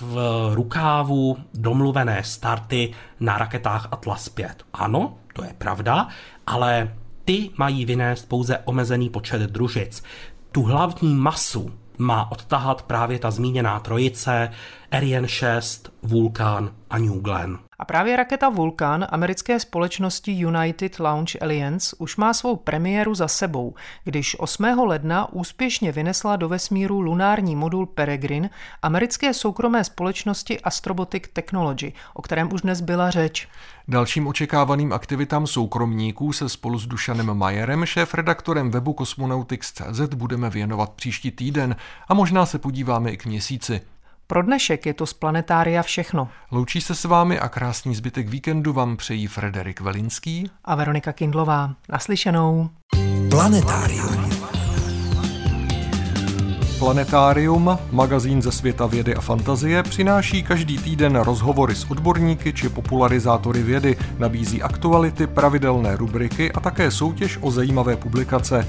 v 0.00 0.16
rukávu 0.54 1.36
domluvené 1.54 2.22
starty 2.24 2.94
na 3.20 3.38
raketách 3.38 3.88
Atlas 3.90 4.28
5. 4.28 4.64
Ano, 4.72 5.18
to 5.32 5.44
je 5.44 5.54
pravda, 5.58 6.08
ale 6.46 6.94
ty 7.24 7.50
mají 7.58 7.84
vynést 7.84 8.28
pouze 8.28 8.58
omezený 8.58 9.10
počet 9.10 9.40
družic. 9.40 10.02
Tu 10.52 10.62
hlavní 10.62 11.14
masu 11.14 11.70
má 11.98 12.32
odtahat 12.32 12.82
právě 12.82 13.18
ta 13.18 13.30
zmíněná 13.30 13.80
trojice 13.80 14.50
Ariane 14.94 15.28
6, 15.28 15.92
Vulcan 16.02 16.74
a 16.90 16.98
New 16.98 17.20
Glenn. 17.20 17.58
A 17.78 17.84
právě 17.84 18.16
raketa 18.16 18.48
Vulcan 18.48 19.06
americké 19.10 19.60
společnosti 19.60 20.32
United 20.32 20.98
Launch 21.00 21.42
Alliance 21.42 21.96
už 21.98 22.16
má 22.16 22.34
svou 22.34 22.56
premiéru 22.56 23.14
za 23.14 23.28
sebou, 23.28 23.74
když 24.04 24.36
8. 24.38 24.64
ledna 24.64 25.32
úspěšně 25.32 25.92
vynesla 25.92 26.36
do 26.36 26.48
vesmíru 26.48 27.00
lunární 27.00 27.56
modul 27.56 27.86
Peregrine 27.86 28.50
americké 28.82 29.34
soukromé 29.34 29.84
společnosti 29.84 30.60
Astrobotic 30.60 31.22
Technology, 31.32 31.92
o 32.14 32.22
kterém 32.22 32.52
už 32.52 32.60
dnes 32.60 32.80
byla 32.80 33.10
řeč. 33.10 33.48
Dalším 33.88 34.26
očekávaným 34.26 34.92
aktivitám 34.92 35.46
soukromníků 35.46 36.32
se 36.32 36.48
spolu 36.48 36.78
s 36.78 36.86
Dušanem 36.86 37.34
Majerem, 37.34 37.86
šéf-redaktorem 37.86 38.70
webu 38.70 38.94
Cosmonautics.cz 38.98 40.14
budeme 40.14 40.50
věnovat 40.50 40.90
příští 40.90 41.30
týden 41.30 41.76
a 42.08 42.14
možná 42.14 42.46
se 42.46 42.58
podíváme 42.58 43.10
i 43.10 43.16
k 43.16 43.26
měsíci. 43.26 43.80
Pro 44.26 44.42
dnešek 44.42 44.86
je 44.86 44.94
to 44.94 45.06
z 45.06 45.12
Planetária 45.12 45.82
všechno. 45.82 46.28
Loučí 46.50 46.80
se 46.80 46.94
s 46.94 47.04
vámi 47.04 47.38
a 47.38 47.48
krásný 47.48 47.94
zbytek 47.94 48.28
víkendu 48.28 48.72
vám 48.72 48.96
přejí 48.96 49.26
Frederik 49.26 49.80
Velinský 49.80 50.50
a 50.64 50.74
Veronika 50.74 51.12
Kindlová. 51.12 51.74
Naslyšenou. 51.88 52.68
Planetárium. 53.30 54.30
Planetárium, 56.78 57.78
magazín 57.90 58.42
ze 58.42 58.52
světa 58.52 58.86
vědy 58.86 59.14
a 59.14 59.20
fantazie, 59.20 59.82
přináší 59.82 60.42
každý 60.42 60.78
týden 60.78 61.16
rozhovory 61.16 61.74
s 61.74 61.90
odborníky 61.90 62.52
či 62.52 62.68
popularizátory 62.68 63.62
vědy, 63.62 63.96
nabízí 64.18 64.62
aktuality, 64.62 65.26
pravidelné 65.26 65.96
rubriky 65.96 66.52
a 66.52 66.60
také 66.60 66.90
soutěž 66.90 67.38
o 67.40 67.50
zajímavé 67.50 67.96
publikace. 67.96 68.66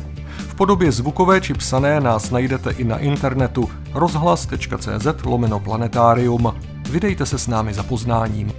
Podobě 0.57 0.91
zvukové 0.91 1.41
či 1.41 1.53
psané 1.53 2.01
nás 2.01 2.31
najdete 2.31 2.71
i 2.71 2.83
na 2.83 2.97
internetu 2.97 3.69
rozhlas.cz 3.93 5.23
lomeno 5.25 5.59
planetárium. 5.59 6.55
Vydejte 6.89 7.25
se 7.25 7.37
s 7.37 7.47
námi 7.47 7.73
za 7.73 7.83
poznáním. 7.83 8.51